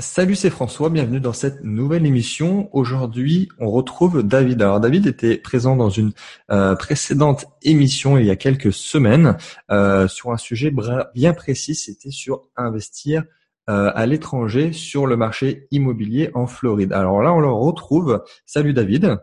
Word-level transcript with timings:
Salut, 0.00 0.34
c'est 0.34 0.48
François, 0.48 0.88
bienvenue 0.88 1.20
dans 1.20 1.34
cette 1.34 1.62
nouvelle 1.62 2.06
émission. 2.06 2.70
Aujourd'hui, 2.72 3.50
on 3.58 3.70
retrouve 3.70 4.22
David. 4.22 4.62
Alors 4.62 4.80
David 4.80 5.06
était 5.06 5.36
présent 5.36 5.76
dans 5.76 5.90
une 5.90 6.12
euh, 6.50 6.74
précédente 6.74 7.44
émission 7.60 8.16
il 8.16 8.24
y 8.24 8.30
a 8.30 8.36
quelques 8.36 8.72
semaines 8.72 9.36
euh, 9.70 10.08
sur 10.08 10.32
un 10.32 10.38
sujet 10.38 10.72
bien 11.14 11.34
précis, 11.34 11.74
c'était 11.74 12.10
sur 12.10 12.48
investir 12.56 13.24
euh, 13.68 13.92
à 13.94 14.06
l'étranger 14.06 14.72
sur 14.72 15.06
le 15.06 15.18
marché 15.18 15.68
immobilier 15.70 16.30
en 16.32 16.46
Floride. 16.46 16.94
Alors 16.94 17.20
là, 17.22 17.34
on 17.34 17.40
le 17.40 17.52
retrouve. 17.52 18.24
Salut 18.46 18.72
David. 18.72 19.18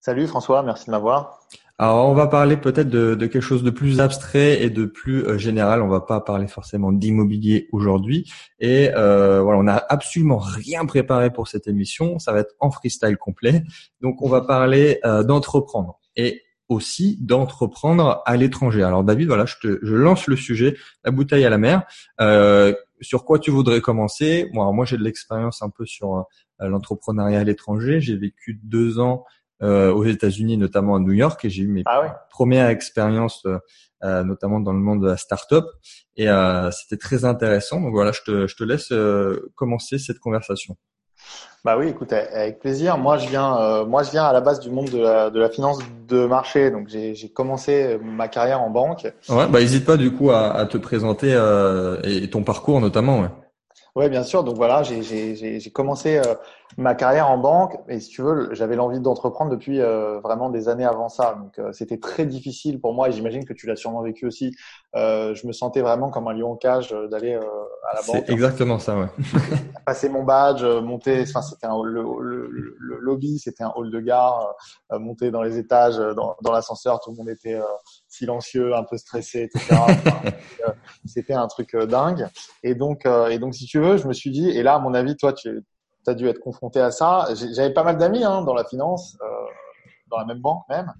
Salut 0.00 0.26
François, 0.26 0.64
merci 0.64 0.86
de 0.86 0.90
m'avoir. 0.90 1.38
Alors, 1.82 2.10
on 2.10 2.12
va 2.12 2.26
parler 2.26 2.58
peut-être 2.58 2.90
de, 2.90 3.14
quelque 3.14 3.40
chose 3.40 3.62
de 3.62 3.70
plus 3.70 4.00
abstrait 4.00 4.62
et 4.62 4.68
de 4.68 4.84
plus 4.84 5.24
euh, 5.24 5.38
général. 5.38 5.80
On 5.80 5.88
va 5.88 6.02
pas 6.02 6.20
parler 6.20 6.46
forcément 6.46 6.92
d'immobilier 6.92 7.70
aujourd'hui. 7.72 8.30
Et 8.58 8.90
euh, 8.94 9.40
voilà, 9.40 9.60
on 9.60 9.62
n'a 9.62 9.82
absolument 9.88 10.36
rien 10.36 10.84
préparé 10.84 11.32
pour 11.32 11.48
cette 11.48 11.66
émission. 11.68 12.18
Ça 12.18 12.34
va 12.34 12.40
être 12.40 12.54
en 12.60 12.70
freestyle 12.70 13.16
complet. 13.16 13.62
Donc, 14.02 14.20
on 14.20 14.28
va 14.28 14.42
parler 14.42 15.00
euh, 15.06 15.22
d'entreprendre 15.22 15.98
et 16.16 16.42
aussi 16.68 17.16
d'entreprendre 17.22 18.22
à 18.26 18.36
l'étranger. 18.36 18.82
Alors, 18.82 19.02
David, 19.02 19.28
voilà, 19.28 19.46
je, 19.46 19.54
te, 19.62 19.78
je 19.80 19.94
lance 19.94 20.26
le 20.26 20.36
sujet, 20.36 20.76
la 21.02 21.12
bouteille 21.12 21.46
à 21.46 21.50
la 21.50 21.56
mer. 21.56 21.84
sur 23.00 23.24
quoi 23.24 23.38
tu 23.38 23.50
voudrais 23.50 23.80
commencer? 23.80 24.50
Moi, 24.52 24.70
moi, 24.72 24.84
j'ai 24.84 24.98
de 24.98 25.02
l'expérience 25.02 25.62
un 25.62 25.70
peu 25.70 25.86
sur 25.86 26.26
l'entrepreneuriat 26.58 27.40
à 27.40 27.44
l'étranger. 27.44 28.02
J'ai 28.02 28.18
vécu 28.18 28.60
deux 28.62 28.98
ans 28.98 29.24
euh, 29.62 29.92
aux 29.92 30.04
États-Unis, 30.04 30.56
notamment 30.56 30.96
à 30.96 31.00
New 31.00 31.12
York, 31.12 31.44
et 31.44 31.50
j'ai 31.50 31.64
eu 31.64 31.68
mes 31.68 31.82
ah 31.86 32.26
premières 32.30 32.68
expériences, 32.68 33.44
euh, 33.46 33.58
euh, 34.02 34.24
notamment 34.24 34.60
dans 34.60 34.72
le 34.72 34.78
monde 34.78 35.02
de 35.02 35.08
la 35.08 35.16
start-up, 35.16 35.64
et 36.16 36.28
c'était 36.72 36.96
très 36.96 37.24
intéressant. 37.24 37.80
Donc 37.80 37.92
voilà, 37.92 38.12
je 38.12 38.22
te, 38.22 38.46
je 38.46 38.56
te 38.56 38.64
laisse 38.64 38.92
commencer 39.54 39.98
cette 39.98 40.18
conversation. 40.18 40.76
Bah 41.64 41.76
oui, 41.78 41.88
écoute, 41.88 42.12
avec 42.12 42.60
plaisir. 42.60 42.96
Moi, 42.96 43.18
je 43.18 43.28
viens, 43.28 43.84
moi, 43.84 44.02
je 44.02 44.10
viens 44.10 44.24
à 44.24 44.32
la 44.32 44.40
base 44.40 44.60
du 44.60 44.70
monde 44.70 44.88
de 44.88 44.98
la, 44.98 45.30
de 45.30 45.38
la 45.38 45.50
finance 45.50 45.78
de 46.08 46.24
marché. 46.24 46.70
Donc, 46.70 46.88
j'ai 46.88 47.32
commencé 47.32 47.98
ma 48.02 48.28
carrière 48.28 48.62
en 48.62 48.70
banque. 48.70 49.02
Ouais, 49.28 49.46
bah 49.46 49.60
n'hésite 49.60 49.84
pas 49.84 49.98
du 49.98 50.10
coup 50.12 50.30
à, 50.30 50.54
à 50.54 50.64
te 50.64 50.78
présenter 50.78 51.32
et 52.04 52.30
ton 52.30 52.42
parcours 52.42 52.80
notamment. 52.80 53.20
Ouais. 53.20 53.28
Ouais, 53.96 54.08
bien 54.08 54.22
sûr. 54.22 54.44
Donc 54.44 54.56
voilà, 54.56 54.82
j'ai 54.82 55.70
commencé 55.72 56.18
euh, 56.18 56.34
ma 56.76 56.94
carrière 56.94 57.30
en 57.30 57.38
banque, 57.38 57.76
et 57.88 57.98
si 58.00 58.08
tu 58.08 58.22
veux, 58.22 58.54
j'avais 58.54 58.76
l'envie 58.76 59.00
d'entreprendre 59.00 59.50
depuis 59.50 59.80
euh, 59.80 60.20
vraiment 60.20 60.50
des 60.50 60.68
années 60.68 60.84
avant 60.84 61.08
ça. 61.08 61.34
Donc 61.34 61.58
euh, 61.58 61.72
c'était 61.72 61.98
très 61.98 62.24
difficile 62.26 62.80
pour 62.80 62.94
moi, 62.94 63.08
et 63.08 63.12
j'imagine 63.12 63.44
que 63.44 63.52
tu 63.52 63.66
l'as 63.66 63.76
sûrement 63.76 64.02
vécu 64.02 64.26
aussi. 64.26 64.54
je 64.94 65.46
me 65.46 65.52
sentais 65.52 65.80
vraiment 65.80 66.10
comme 66.10 66.28
un 66.28 66.34
lion 66.34 66.52
en 66.52 66.56
cage 66.56 66.94
d'aller 67.10 67.34
à 67.34 67.94
la 67.94 68.02
banque. 68.06 68.24
C'est 68.26 68.30
exactement 68.30 68.78
ça, 68.78 68.96
ouais. 68.96 69.08
Passer 69.86 70.08
mon 70.08 70.22
badge, 70.22 70.62
monter. 70.64 71.22
Enfin, 71.22 71.42
c'était 71.42 71.66
le, 71.66 72.02
le, 72.20 72.76
le, 72.78 72.98
lobby, 73.00 73.38
c'était 73.38 73.64
un 73.64 73.72
hall 73.74 73.90
de 73.90 74.00
gare. 74.00 74.54
monter 74.92 75.30
dans 75.30 75.42
les 75.42 75.58
étages, 75.58 75.96
dans, 75.96 76.36
dans 76.42 76.52
l'ascenseur, 76.52 77.00
tout 77.00 77.10
le 77.10 77.16
monde 77.16 77.30
était 77.30 77.58
silencieux, 78.20 78.74
un 78.74 78.84
peu 78.84 78.96
stressé, 78.96 79.48
etc. 79.52 79.76
c'était 81.06 81.34
un 81.34 81.46
truc 81.46 81.76
dingue. 81.76 82.26
Et 82.62 82.74
donc, 82.74 83.06
et 83.06 83.38
donc, 83.38 83.54
si 83.54 83.66
tu 83.66 83.78
veux, 83.78 83.96
je 83.96 84.06
me 84.06 84.12
suis 84.12 84.30
dit, 84.30 84.50
et 84.50 84.62
là, 84.62 84.74
à 84.74 84.78
mon 84.78 84.94
avis, 84.94 85.16
toi, 85.16 85.32
tu 85.32 85.64
as 86.06 86.14
dû 86.14 86.28
être 86.28 86.40
confronté 86.40 86.80
à 86.80 86.90
ça. 86.90 87.28
J'avais 87.52 87.72
pas 87.72 87.84
mal 87.84 87.98
d'amis 87.98 88.24
hein, 88.24 88.42
dans 88.42 88.54
la 88.54 88.64
finance, 88.64 89.16
euh, 89.22 89.26
dans 90.08 90.18
la 90.18 90.24
même 90.24 90.40
banque 90.40 90.64
même. 90.68 90.92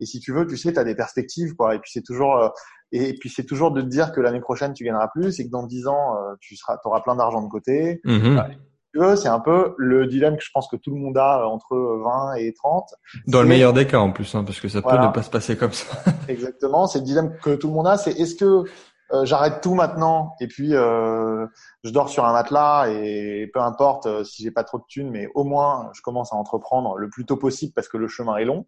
Et 0.00 0.06
si 0.06 0.20
tu 0.20 0.32
veux, 0.32 0.46
tu 0.46 0.56
sais, 0.56 0.72
tu 0.72 0.78
as 0.78 0.84
des 0.84 0.94
perspectives, 0.94 1.54
quoi. 1.54 1.74
Et 1.74 1.78
puis 1.78 1.90
c'est 1.92 2.02
toujours, 2.02 2.36
euh, 2.36 2.48
et 2.92 3.14
puis 3.14 3.30
c'est 3.30 3.44
toujours 3.44 3.70
de 3.70 3.82
te 3.82 3.86
dire 3.86 4.12
que 4.12 4.20
l'année 4.20 4.40
prochaine 4.40 4.72
tu 4.72 4.84
gagneras 4.84 5.08
plus 5.08 5.38
et 5.40 5.46
que 5.46 5.50
dans 5.50 5.64
10 5.64 5.86
ans 5.88 6.16
euh, 6.16 6.34
tu 6.40 6.56
seras, 6.56 6.78
auras 6.84 7.00
plein 7.00 7.16
d'argent 7.16 7.42
de 7.42 7.48
côté. 7.48 8.00
Mm-hmm. 8.04 8.56
Tu 8.92 9.00
veux, 9.00 9.16
c'est 9.16 9.28
un 9.28 9.40
peu 9.40 9.74
le 9.76 10.06
dilemme 10.06 10.36
que 10.36 10.42
je 10.42 10.50
pense 10.52 10.68
que 10.68 10.76
tout 10.76 10.90
le 10.90 10.96
monde 10.96 11.18
a 11.18 11.46
entre 11.46 11.76
20 11.76 12.34
et 12.34 12.52
30. 12.54 12.94
Dans 13.26 13.42
le 13.42 13.48
meilleur 13.48 13.72
des 13.72 13.86
cas 13.86 13.98
en 13.98 14.12
plus, 14.12 14.34
hein, 14.34 14.44
parce 14.44 14.60
que 14.60 14.68
ça 14.68 14.80
peut 14.80 14.96
ne 14.96 15.12
pas 15.12 15.22
se 15.22 15.30
passer 15.30 15.56
comme 15.56 15.72
ça. 15.72 15.86
Exactement, 16.28 16.86
c'est 16.86 17.00
le 17.00 17.04
dilemme 17.04 17.36
que 17.42 17.54
tout 17.54 17.68
le 17.68 17.74
monde 17.74 17.86
a, 17.86 17.98
c'est 17.98 18.12
est-ce 18.12 18.34
que 18.34 18.64
euh, 19.12 19.24
j'arrête 19.24 19.62
tout 19.62 19.74
maintenant 19.74 20.34
et 20.38 20.48
puis 20.48 20.74
euh, 20.74 21.46
je 21.82 21.90
dors 21.90 22.10
sur 22.10 22.26
un 22.26 22.32
matelas 22.34 22.88
et 22.90 23.50
peu 23.54 23.60
importe 23.60 24.04
euh, 24.04 24.22
si 24.22 24.42
j'ai 24.42 24.50
pas 24.50 24.64
trop 24.64 24.78
de 24.78 24.84
thunes, 24.86 25.10
mais 25.10 25.28
au 25.34 25.44
moins 25.44 25.90
je 25.94 26.02
commence 26.02 26.32
à 26.32 26.36
entreprendre 26.36 26.96
le 26.96 27.08
plus 27.08 27.24
tôt 27.24 27.36
possible 27.36 27.72
parce 27.74 27.88
que 27.88 27.96
le 27.96 28.08
chemin 28.08 28.36
est 28.36 28.44
long. 28.44 28.66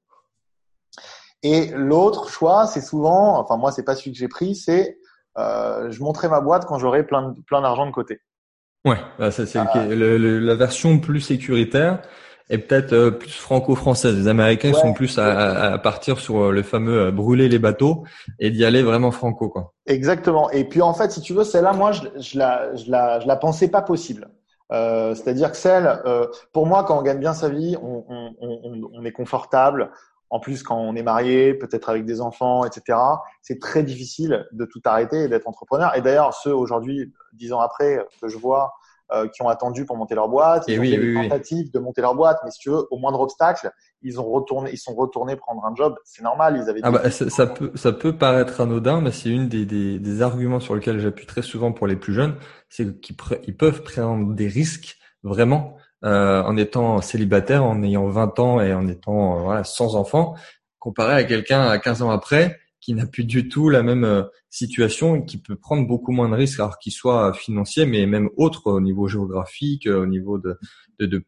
Et 1.43 1.69
l'autre 1.75 2.29
choix, 2.29 2.67
c'est 2.67 2.81
souvent, 2.83 3.39
enfin 3.39 3.57
moi 3.57 3.73
c'est 3.73 3.83
pas 3.83 3.95
celui 3.97 4.13
que 4.13 4.19
j'ai 4.19 4.29
pris, 4.29 4.55
c'est 4.55 4.99
euh, 5.39 5.91
je 5.91 6.03
monterai 6.03 6.29
ma 6.29 6.41
boîte 6.41 6.67
quand 6.67 6.79
j'aurai 6.79 7.07
plein 7.07 7.35
plein 7.47 7.63
d'argent 7.63 7.87
de 7.87 7.93
côté. 7.93 8.21
Ouais, 8.85 8.97
bah, 9.19 9.31
ça 9.31 9.45
c'est 9.47 9.59
la 9.59 10.55
version 10.55 10.99
plus 10.99 11.21
sécuritaire 11.21 12.01
et 12.49 12.59
peut-être 12.59 12.93
euh, 12.93 13.11
plus 13.11 13.31
franco-française. 13.31 14.17
Les 14.17 14.29
Américains 14.29 14.73
sont 14.73 14.93
plus 14.93 15.19
à, 15.19 15.73
à, 15.73 15.79
partir 15.79 16.19
sur 16.19 16.45
euh, 16.45 16.51
le 16.51 16.63
fameux 16.63 17.07
euh, 17.07 17.11
brûler 17.13 17.49
les 17.49 17.59
bateaux 17.61 18.05
et 18.41 18.51
d'y 18.51 18.65
aller 18.65 18.83
vraiment 18.83 19.13
franco, 19.13 19.49
quoi. 19.49 19.73
Exactement. 19.87 20.51
Et 20.51 20.65
puis 20.65 20.83
en 20.83 20.93
fait, 20.93 21.13
si 21.13 21.21
tu 21.21 21.33
veux, 21.33 21.45
celle-là, 21.45 21.73
moi, 21.73 21.93
je, 21.93 22.03
je, 22.19 22.39
la, 22.39 22.75
je 22.75 22.91
la, 22.91 23.21
je 23.21 23.29
la 23.29 23.37
pensais 23.37 23.69
pas 23.69 23.83
possible. 23.83 24.29
Euh, 24.73 25.15
C'est-à-dire 25.15 25.53
que 25.53 25.57
celle, 25.57 26.01
euh, 26.07 26.27
pour 26.53 26.67
moi, 26.67 26.85
quand 26.85 26.99
on 26.99 27.03
gagne 27.03 27.21
bien 27.21 27.35
sa 27.35 27.49
vie, 27.49 27.77
on, 27.81 28.05
on, 28.09 28.35
on, 28.41 28.91
on 28.95 29.05
est 29.05 29.13
confortable. 29.13 29.91
En 30.31 30.39
plus, 30.41 30.63
quand 30.63 30.79
on 30.79 30.95
est 30.95 31.03
marié, 31.03 31.55
peut-être 31.55 31.89
avec 31.91 32.05
des 32.05 32.21
enfants, 32.21 32.65
etc., 32.65 32.99
c'est 33.43 33.59
très 33.59 33.83
difficile 33.83 34.47
de 34.53 34.65
tout 34.65 34.81
arrêter 34.85 35.25
et 35.25 35.29
d'être 35.29 35.49
entrepreneur. 35.49 35.97
Et 35.97 36.03
d'ailleurs, 36.03 36.35
ceux 36.35 36.55
aujourd'hui, 36.55 37.13
dix 37.33 37.53
ans 37.53 37.61
après, 37.61 38.07
que 38.23 38.29
je 38.29 38.39
vois, 38.39 38.73
euh, 39.13 39.27
qui 39.27 39.43
ont 39.43 39.49
attendu 39.49 39.85
pour 39.85 39.97
monter 39.97 40.15
leur 40.15 40.29
boîte, 40.29 40.67
ils 40.69 40.79
ont 40.79 40.85
fait 40.85 40.97
des 40.97 41.15
tentatives 41.15 41.73
de 41.73 41.81
monter 41.81 42.01
leur 42.01 42.15
boîte, 42.15 42.39
mais 42.45 42.53
si 42.53 42.61
tu 42.61 42.71
veux, 42.71 42.87
au 42.93 42.97
moindre 42.97 43.19
obstacle, 43.19 43.73
ils 44.03 44.21
ont 44.21 44.31
retourné, 44.31 44.71
ils 44.73 44.79
sont 44.79 44.95
retournés 44.95 45.35
prendre 45.35 45.65
un 45.65 45.75
job. 45.75 45.97
C'est 46.05 46.23
normal, 46.23 46.61
ils 46.63 46.71
avaient. 46.71 46.79
Ah 46.85 46.93
bah, 46.93 47.11
ça, 47.11 47.47
peut, 47.49 47.73
ça 47.75 47.91
peut 47.91 48.17
paraître 48.17 48.61
anodin, 48.61 49.01
mais 49.01 49.11
c'est 49.11 49.31
une 49.31 49.49
des, 49.49 49.67
des, 49.67 49.99
des, 49.99 50.23
arguments 50.23 50.61
sur 50.61 50.77
lesquels 50.77 51.01
j'appuie 51.01 51.27
très 51.27 51.43
souvent 51.43 51.73
pour 51.73 51.89
les 51.89 51.97
plus 51.97 52.13
jeunes, 52.13 52.37
c'est 52.69 53.01
qu'ils 53.01 53.17
ils 53.49 53.57
peuvent 53.57 53.83
prendre 53.83 54.33
des 54.33 54.47
risques 54.47 54.97
vraiment 55.25 55.77
euh, 56.05 56.43
en 56.43 56.57
étant 56.57 57.03
célibataire, 57.03 57.65
en 57.65 57.83
ayant 57.83 58.09
20 58.09 58.39
ans 58.39 58.61
et 58.61 58.73
en 58.73 58.89
étant 58.89 59.37
euh, 59.39 59.43
voilà, 59.43 59.65
sans 59.65 59.97
enfants, 59.97 60.35
comparé 60.79 61.15
à 61.15 61.25
quelqu'un 61.25 61.61
à 61.63 61.79
15 61.79 62.03
ans 62.03 62.11
après 62.11 62.59
qui 62.81 62.95
n'a 62.95 63.05
plus 63.05 63.25
du 63.25 63.51
tout 63.51 63.69
la 63.69 63.83
même 63.83 64.05
euh, 64.05 64.23
situation 64.49 65.17
et 65.17 65.27
qui 65.27 65.37
peut 65.37 65.57
prendre 65.57 65.87
beaucoup 65.87 66.13
moins 66.13 66.31
de 66.31 66.35
risques, 66.35 66.59
alors 66.59 66.79
qu'il 66.79 66.93
soit 66.93 67.35
financier, 67.35 67.85
mais 67.85 68.07
même 68.07 68.31
autre 68.39 68.69
au 68.71 68.81
niveau 68.81 69.07
géographique, 69.07 69.87
au 69.87 70.07
niveau 70.07 70.39
de, 70.39 70.59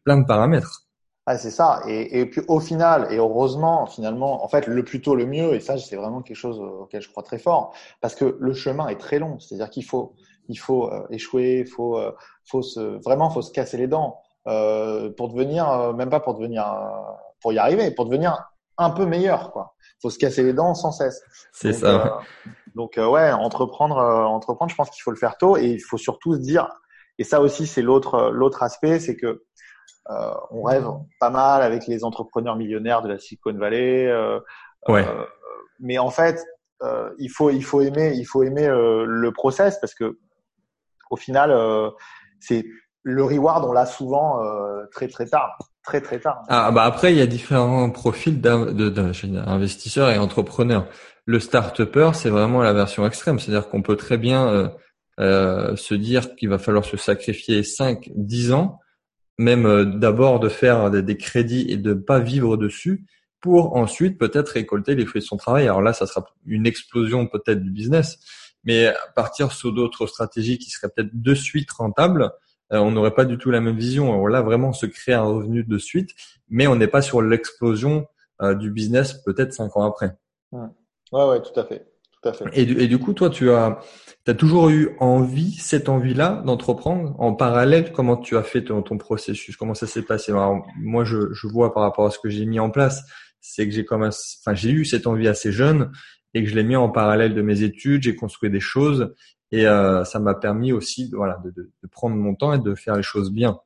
plein 0.03 0.17
de 0.17 0.25
paramètres. 0.25 0.87
Ah, 1.27 1.37
c'est 1.37 1.51
ça. 1.51 1.83
Et, 1.87 2.25
puis 2.25 2.41
au 2.47 2.59
final, 2.59 3.07
et 3.11 3.17
heureusement, 3.17 3.85
finalement, 3.85 4.43
en 4.43 4.47
fait, 4.47 4.65
le 4.65 4.83
plus 4.83 5.01
tôt 5.01 5.15
le 5.15 5.27
mieux. 5.27 5.53
Et 5.53 5.59
ça, 5.59 5.77
c'est 5.77 5.95
vraiment 5.95 6.23
quelque 6.23 6.35
chose 6.35 6.59
auquel 6.59 7.01
je 7.01 7.09
crois 7.09 7.23
très 7.23 7.37
fort, 7.37 7.73
parce 8.01 8.15
que 8.15 8.35
le 8.39 8.53
chemin 8.53 8.87
est 8.87 8.99
très 8.99 9.19
long. 9.19 9.39
C'est-à-dire 9.39 9.69
qu'il 9.69 9.85
faut, 9.85 10.15
il 10.49 10.57
faut 10.59 10.91
euh, 10.91 11.05
échouer, 11.09 11.63
il 11.65 11.67
faut, 11.67 11.97
euh, 11.97 12.11
faut 12.45 12.61
se, 12.61 12.79
vraiment, 13.03 13.29
faut 13.29 13.41
se 13.41 13.51
casser 13.51 13.77
les 13.77 13.87
dents 13.87 14.19
euh, 14.19 14.22
pour 14.45 15.29
devenir, 15.29 15.93
même 15.93 16.09
pas 16.09 16.19
pour 16.19 16.35
devenir, 16.35 16.65
pour 17.41 17.53
y 17.53 17.57
arriver, 17.57 17.91
pour 17.91 18.05
devenir 18.05 18.51
un 18.77 18.89
peu 18.89 19.05
meilleur, 19.05 19.51
quoi 19.51 19.73
faut 20.03 20.09
se 20.09 20.19
casser 20.19 20.43
les 20.43 20.53
dents 20.53 20.75
sans 20.75 20.91
cesse. 20.91 21.23
C'est 21.53 21.73
ça. 21.73 21.87
Euh, 21.87 22.09
donc 22.75 22.97
euh, 22.97 23.07
ouais, 23.07 23.31
entreprendre, 23.31 23.97
euh, 23.97 24.23
entreprendre, 24.25 24.69
je 24.69 24.75
pense 24.75 24.89
qu'il 24.89 25.01
faut 25.01 25.11
le 25.11 25.17
faire 25.17 25.37
tôt 25.37 25.57
et 25.57 25.65
il 25.65 25.79
faut 25.79 25.97
surtout 25.97 26.35
se 26.35 26.39
dire. 26.39 26.69
Et 27.17 27.23
ça 27.23 27.41
aussi, 27.41 27.65
c'est 27.65 27.81
l'autre 27.81 28.29
l'autre 28.31 28.61
aspect, 28.63 28.99
c'est 28.99 29.15
que 29.15 29.43
on 30.51 30.63
rêve 30.63 30.85
pas 31.21 31.29
mal 31.29 31.61
avec 31.61 31.87
les 31.87 32.03
entrepreneurs 32.03 32.57
millionnaires 32.57 33.01
de 33.01 33.07
la 33.07 33.17
Silicon 33.17 33.53
Valley. 33.53 34.11
ouais. 34.89 35.05
mais 35.79 35.97
en 35.97 36.09
fait, 36.09 36.43
il 37.17 37.29
faut 37.29 37.49
il 37.49 37.63
faut 37.63 37.81
aimer 37.81 38.13
il 38.15 38.25
faut 38.25 38.43
aimer 38.43 38.67
le 38.67 39.31
process 39.31 39.79
parce 39.79 39.93
que 39.93 40.19
au 41.09 41.15
final, 41.15 41.55
c'est 42.41 42.65
le 43.03 43.23
reward, 43.23 43.65
on 43.65 43.73
l'a 43.73 43.85
souvent 43.85 44.41
très 44.91 45.07
très 45.07 45.25
tard 45.25 45.57
très 45.83 46.01
très 46.01 46.19
tard. 46.19 46.43
Ah 46.47 46.71
bah 46.71 46.83
après 46.83 47.13
il 47.13 47.17
y 47.17 47.21
a 47.21 47.27
différents 47.27 47.89
profils 47.89 48.41
d'investisseurs 48.41 50.09
et 50.09 50.17
entrepreneurs. 50.17 50.87
Le 51.25 51.39
start-upper 51.39 52.11
c'est 52.13 52.29
vraiment 52.29 52.61
la 52.61 52.73
version 52.73 53.05
extrême, 53.05 53.39
c'est-à-dire 53.39 53.69
qu'on 53.69 53.81
peut 53.81 53.97
très 53.97 54.17
bien 54.17 54.47
euh, 54.47 54.69
euh, 55.19 55.75
se 55.75 55.93
dire 55.93 56.35
qu'il 56.35 56.49
va 56.49 56.57
falloir 56.57 56.85
se 56.85 56.97
sacrifier 56.97 57.63
5, 57.63 58.09
10 58.15 58.53
ans, 58.53 58.79
même 59.37 59.65
euh, 59.65 59.85
d'abord 59.85 60.39
de 60.39 60.49
faire 60.49 60.89
des, 60.89 61.17
crédits 61.17 61.65
et 61.69 61.77
de 61.77 61.93
pas 61.93 62.19
vivre 62.19 62.57
dessus 62.57 63.05
pour 63.41 63.75
ensuite 63.75 64.17
peut-être 64.17 64.49
récolter 64.49 64.95
les 64.95 65.05
fruits 65.05 65.21
de 65.21 65.25
son 65.25 65.37
travail. 65.37 65.65
Alors 65.65 65.81
là 65.81 65.91
ça 65.91 66.07
sera 66.07 66.25
une 66.45 66.65
explosion 66.65 67.27
peut-être 67.27 67.61
du 67.61 67.71
business, 67.71 68.19
mais 68.63 68.93
partir 69.15 69.51
sur 69.51 69.73
d'autres 69.73 70.07
stratégies 70.07 70.57
qui 70.57 70.69
seraient 70.69 70.89
peut-être 70.95 71.11
de 71.13 71.35
suite 71.35 71.71
rentables 71.71 72.23
euh, 72.23 72.29
on 72.71 72.91
n'aurait 72.91 73.13
pas 73.13 73.25
du 73.25 73.37
tout 73.37 73.51
la 73.51 73.61
même 73.61 73.77
vision. 73.77 74.25
Là, 74.27 74.41
vraiment, 74.41 74.69
on 74.69 74.73
se 74.73 74.85
crée 74.85 75.13
un 75.13 75.23
revenu 75.23 75.63
de 75.63 75.77
suite, 75.77 76.09
mais 76.49 76.67
on 76.67 76.75
n'est 76.75 76.87
pas 76.87 77.01
sur 77.01 77.21
l'explosion 77.21 78.07
euh, 78.41 78.55
du 78.55 78.71
business 78.71 79.13
peut-être 79.13 79.53
cinq 79.53 79.77
ans 79.77 79.83
après. 79.83 80.15
Ouais. 80.51 80.67
ouais, 81.11 81.41
tout 81.41 81.59
à 81.59 81.63
fait, 81.65 81.87
Tout 82.11 82.29
à 82.29 82.33
fait. 82.33 82.45
Et 82.53 82.65
du, 82.65 82.79
et 82.79 82.87
du 82.87 82.97
coup, 82.97 83.13
toi, 83.13 83.29
tu 83.29 83.51
as, 83.51 83.79
as 84.27 84.33
toujours 84.33 84.69
eu 84.69 84.95
envie, 84.99 85.53
cette 85.53 85.87
envie-là, 85.87 86.41
d'entreprendre 86.45 87.15
en 87.19 87.33
parallèle? 87.33 87.91
Comment 87.91 88.17
tu 88.17 88.37
as 88.37 88.43
fait 88.43 88.63
ton, 88.63 88.81
ton 88.81 88.97
processus? 88.97 89.55
Comment 89.55 89.75
ça 89.75 89.87
s'est 89.87 90.01
passé? 90.01 90.31
Alors, 90.31 90.65
Moi, 90.77 91.03
je, 91.05 91.31
je 91.31 91.47
vois 91.47 91.73
par 91.73 91.83
rapport 91.83 92.05
à 92.05 92.11
ce 92.11 92.19
que 92.19 92.29
j'ai 92.29 92.45
mis 92.45 92.59
en 92.59 92.69
place, 92.71 93.03
c'est 93.39 93.67
que 93.67 93.73
j'ai 93.73 93.85
comme, 93.85 94.03
enfin, 94.03 94.55
j'ai 94.55 94.71
eu 94.71 94.85
cette 94.85 95.05
envie 95.05 95.27
assez 95.27 95.51
jeune 95.51 95.91
et 96.33 96.43
que 96.43 96.49
je 96.49 96.55
l'ai 96.55 96.63
mis 96.63 96.75
en 96.75 96.89
parallèle 96.89 97.35
de 97.35 97.41
mes 97.41 97.61
études. 97.61 98.03
J'ai 98.03 98.15
construit 98.15 98.49
des 98.49 98.59
choses 98.59 99.13
et 99.53 99.67
euh, 99.67 100.03
ça 100.03 100.19
m'a 100.19 100.33
permis 100.33 100.73
aussi, 100.73 101.11
voilà, 101.13 101.39
de, 101.43 101.51
de, 101.51 101.71
de 101.81 101.87
prendre 101.87 102.15
mon 102.15 102.33
temps 102.33 102.53
et 102.53 102.59
de 102.59 102.73
faire 102.73 102.95
les 102.95 103.03
choses 103.03 103.31
bien. 103.31 103.59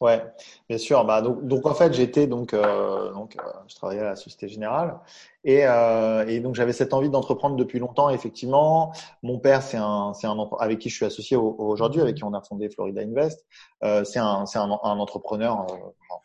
Ouais, 0.00 0.24
bien 0.66 0.78
sûr. 0.78 1.04
Bah 1.04 1.20
donc, 1.20 1.46
donc 1.46 1.66
en 1.66 1.74
fait, 1.74 1.92
j'étais 1.92 2.26
donc 2.26 2.54
euh, 2.54 3.12
donc 3.12 3.36
euh, 3.36 3.42
je 3.68 3.74
travaillais 3.74 4.00
à 4.00 4.04
la 4.04 4.16
Société 4.16 4.48
Générale 4.48 4.98
et, 5.44 5.66
euh, 5.66 6.26
et 6.26 6.40
donc 6.40 6.54
j'avais 6.54 6.72
cette 6.72 6.94
envie 6.94 7.10
d'entreprendre 7.10 7.54
depuis 7.56 7.78
longtemps. 7.78 8.08
Effectivement, 8.08 8.94
mon 9.22 9.38
père 9.38 9.62
c'est 9.62 9.76
un 9.76 10.14
c'est 10.14 10.26
un 10.26 10.38
avec 10.58 10.78
qui 10.78 10.88
je 10.88 10.94
suis 10.94 11.04
associé 11.04 11.36
aujourd'hui, 11.36 12.00
avec 12.00 12.16
qui 12.16 12.24
on 12.24 12.32
a 12.32 12.40
fondé 12.40 12.70
Florida 12.70 13.02
Invest. 13.02 13.44
Euh, 13.84 14.02
c'est 14.04 14.20
un 14.20 14.46
c'est 14.46 14.58
un, 14.58 14.70
un, 14.70 14.98
entrepreneur. 14.98 15.66
Euh, 15.70 15.76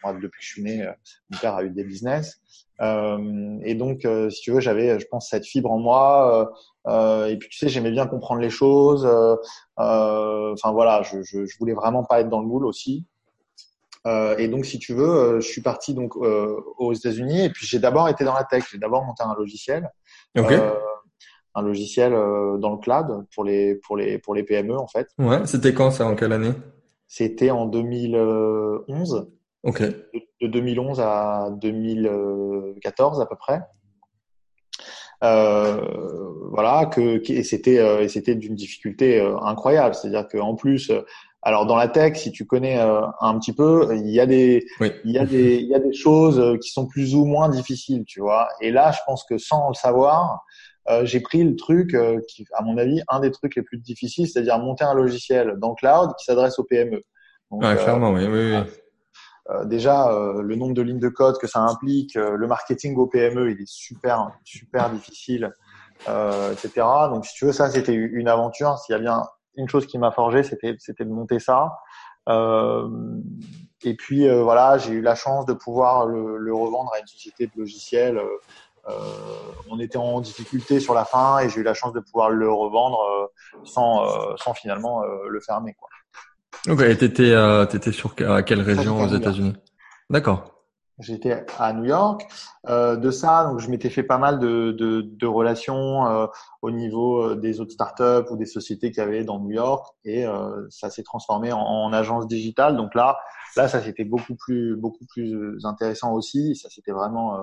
moi, 0.03 0.13
depuis 0.13 0.39
que 0.39 0.45
je 0.45 0.51
suis 0.53 0.63
né, 0.63 0.83
euh, 0.83 0.93
mon 1.31 1.37
père 1.39 1.55
a 1.55 1.63
eu 1.65 1.69
des 1.69 1.83
business. 1.83 2.39
et 2.79 3.75
donc, 3.75 4.07
si 4.29 4.41
tu 4.41 4.51
veux, 4.51 4.61
j'avais, 4.61 4.99
je 5.01 5.07
pense, 5.07 5.29
cette 5.29 5.45
fibre 5.45 5.71
en 5.71 5.79
moi. 5.79 6.49
Et 6.87 7.37
puis 7.39 7.49
tu 7.49 7.57
sais, 7.57 7.69
j'aimais 7.69 7.91
bien 7.91 8.07
comprendre 8.07 8.41
les 8.41 8.49
choses. 8.49 9.05
Enfin 9.77 10.71
voilà, 10.71 11.01
je, 11.03 11.23
je 11.23 11.45
je 11.45 11.57
voulais 11.59 11.73
vraiment 11.73 12.03
pas 12.03 12.21
être 12.21 12.29
dans 12.29 12.39
le 12.41 12.47
moule 12.47 12.65
aussi. 12.65 13.05
Euh, 14.07 14.37
et 14.37 14.47
donc, 14.47 14.65
si 14.65 14.79
tu 14.79 14.93
veux, 14.93 15.09
euh, 15.09 15.39
je 15.39 15.47
suis 15.47 15.61
parti 15.61 15.93
donc 15.93 16.15
euh, 16.17 16.61
aux 16.77 16.93
États-Unis 16.93 17.45
et 17.45 17.49
puis 17.49 17.65
j'ai 17.65 17.79
d'abord 17.79 18.07
été 18.07 18.23
dans 18.23 18.33
la 18.33 18.43
tech. 18.43 18.63
J'ai 18.71 18.77
d'abord 18.77 19.03
monté 19.03 19.23
un 19.23 19.33
logiciel, 19.35 19.89
un 21.57 21.61
logiciel 21.61 22.11
dans 22.11 22.71
le 22.71 22.77
cloud 22.77 23.25
pour 23.33 23.43
les 23.43 23.75
pour 23.75 23.97
les 23.97 24.19
pour 24.19 24.35
les 24.35 24.43
PME 24.43 24.77
en 24.77 24.87
fait. 24.87 25.07
Ouais. 25.17 25.45
C'était 25.45 25.73
quand 25.73 25.91
ça? 25.91 26.05
En 26.05 26.15
quelle 26.15 26.33
année? 26.33 26.53
C'était 27.07 27.49
en 27.51 27.65
2011. 27.65 29.31
Ok. 29.63 29.81
De, 29.81 30.47
2011 30.47 30.99
à 30.99 31.49
2014 31.59 33.21
à 33.21 33.25
peu 33.25 33.35
près. 33.35 33.61
Euh, 35.23 35.81
voilà 36.51 36.85
que 36.85 37.21
et 37.31 37.43
c'était 37.43 38.03
et 38.03 38.07
c'était 38.09 38.35
d'une 38.35 38.55
difficulté 38.55 39.19
incroyable 39.41 39.95
c'est 39.95 40.07
à 40.07 40.11
dire 40.11 40.27
qu'en 40.27 40.55
plus 40.55 40.91
alors 41.45 41.67
dans 41.67 41.75
la 41.75 41.87
tech, 41.87 42.17
si 42.17 42.31
tu 42.31 42.45
connais 42.47 42.79
euh, 42.79 43.01
un 43.21 43.37
petit 43.37 43.53
peu, 43.53 43.95
il 43.95 44.09
y 44.09 44.19
a 44.19 44.25
des, 44.25 44.65
il 45.05 45.11
y 45.11 45.19
a 45.19 45.25
des, 45.25 45.57
il 45.57 45.67
y 45.67 45.75
a 45.75 45.79
des 45.79 45.93
choses 45.93 46.39
euh, 46.39 46.57
qui 46.57 46.71
sont 46.71 46.87
plus 46.87 47.13
ou 47.13 47.23
moins 47.23 47.49
difficiles, 47.49 48.03
tu 48.03 48.19
vois. 48.19 48.49
Et 48.61 48.71
là, 48.71 48.91
je 48.91 48.97
pense 49.05 49.23
que 49.29 49.37
sans 49.37 49.69
le 49.69 49.75
savoir, 49.75 50.43
euh, 50.89 51.05
j'ai 51.05 51.19
pris 51.19 51.43
le 51.43 51.55
truc 51.55 51.95
qui, 52.27 52.47
à 52.55 52.63
mon 52.63 52.79
avis, 52.79 53.03
un 53.09 53.19
des 53.19 53.29
trucs 53.29 53.55
les 53.55 53.61
plus 53.61 53.77
difficiles, 53.77 54.27
c'est-à-dire 54.27 54.57
monter 54.57 54.85
un 54.85 54.95
logiciel 54.95 55.53
dans 55.59 55.69
le 55.69 55.75
cloud 55.75 56.15
qui 56.17 56.25
s'adresse 56.25 56.57
aux 56.57 56.63
PME. 56.63 57.03
Donc, 57.51 57.61
ouais, 57.61 57.75
clairement, 57.75 58.09
oui, 58.09 58.25
oui, 58.25 58.55
oui. 58.55 58.57
Déjà, 59.65 60.09
le 60.41 60.55
nombre 60.55 60.73
de 60.73 60.81
lignes 60.81 60.99
de 60.99 61.09
code 61.09 61.37
que 61.37 61.47
ça 61.47 61.59
implique, 61.59 62.15
le 62.15 62.47
marketing 62.47 62.95
aux 62.97 63.07
PME, 63.07 63.51
il 63.51 63.61
est 63.61 63.67
super, 63.67 64.31
super 64.43 64.89
difficile, 64.89 65.53
etc. 66.07 66.69
Donc, 67.09 67.25
si 67.25 67.35
tu 67.35 67.45
veux, 67.45 67.51
ça, 67.51 67.69
c'était 67.69 67.93
une 67.93 68.27
aventure. 68.27 68.77
S'il 68.79 68.93
y 68.93 68.95
a 68.95 68.99
bien 68.99 69.23
une 69.57 69.69
chose 69.69 69.85
qui 69.87 69.97
m'a 69.97 70.11
forgé, 70.11 70.43
c'était 70.43 70.75
c'était 70.79 71.05
de 71.05 71.09
monter 71.09 71.39
ça. 71.39 71.71
Euh, 72.27 72.89
et 73.83 73.95
puis 73.95 74.27
euh, 74.27 74.43
voilà, 74.43 74.77
j'ai 74.77 74.93
eu 74.93 75.01
la 75.01 75.15
chance 75.15 75.45
de 75.45 75.53
pouvoir 75.53 76.05
le, 76.05 76.37
le, 76.37 76.53
revendre 76.53 76.91
à 76.93 76.99
une 76.99 77.07
société 77.07 77.47
de 77.47 77.51
logiciels. 77.55 78.17
Euh, 78.17 78.91
on 79.69 79.79
était 79.79 79.97
en 79.97 80.21
difficulté 80.21 80.79
sur 80.79 80.93
la 80.93 81.05
fin 81.05 81.39
et 81.39 81.49
j'ai 81.49 81.61
eu 81.61 81.63
la 81.63 81.73
chance 81.73 81.93
de 81.93 81.99
pouvoir 81.99 82.29
le 82.29 82.51
revendre 82.51 82.99
euh, 83.01 83.27
sans 83.63 84.05
sans 84.37 84.53
finalement 84.53 85.01
le 85.03 85.39
fermer 85.39 85.73
quoi. 85.73 85.89
Et 86.67 86.97
t'étais 86.97 87.35
t'étais 87.69 87.91
sur 87.91 88.15
à 88.27 88.43
quelle 88.43 88.61
région 88.61 89.01
aux 89.01 89.07
États-Unis? 89.07 89.53
D'accord. 90.09 90.55
J'étais 90.99 91.45
à 91.59 91.73
New 91.73 91.83
York. 91.83 92.25
Euh, 92.69 92.95
de 92.95 93.11
ça, 93.11 93.45
donc 93.45 93.59
je 93.59 93.69
m'étais 93.69 93.89
fait 93.89 94.03
pas 94.03 94.17
mal 94.17 94.39
de, 94.39 94.71
de, 94.71 95.01
de 95.01 95.27
relations 95.27 96.07
euh, 96.07 96.27
au 96.61 96.71
niveau 96.71 97.21
euh, 97.21 97.35
des 97.35 97.59
autres 97.59 97.73
startups 97.73 98.31
ou 98.31 98.37
des 98.37 98.45
sociétés 98.45 98.91
qu'il 98.91 99.03
y 99.03 99.05
avait 99.05 99.25
dans 99.25 99.39
New 99.39 99.51
York, 99.51 99.93
et 100.05 100.25
euh, 100.25 100.65
ça 100.69 100.89
s'est 100.89 101.03
transformé 101.03 101.51
en, 101.51 101.59
en, 101.59 101.91
agence 101.91 102.27
digitale. 102.27 102.77
Donc 102.77 102.95
là, 102.95 103.19
là, 103.57 103.67
ça 103.67 103.81
c'était 103.81 104.05
beaucoup 104.05 104.35
plus 104.35 104.77
beaucoup 104.77 105.05
plus 105.05 105.65
intéressant 105.65 106.13
aussi. 106.13 106.55
Ça 106.55 106.69
c'était 106.71 106.93
vraiment, 106.93 107.39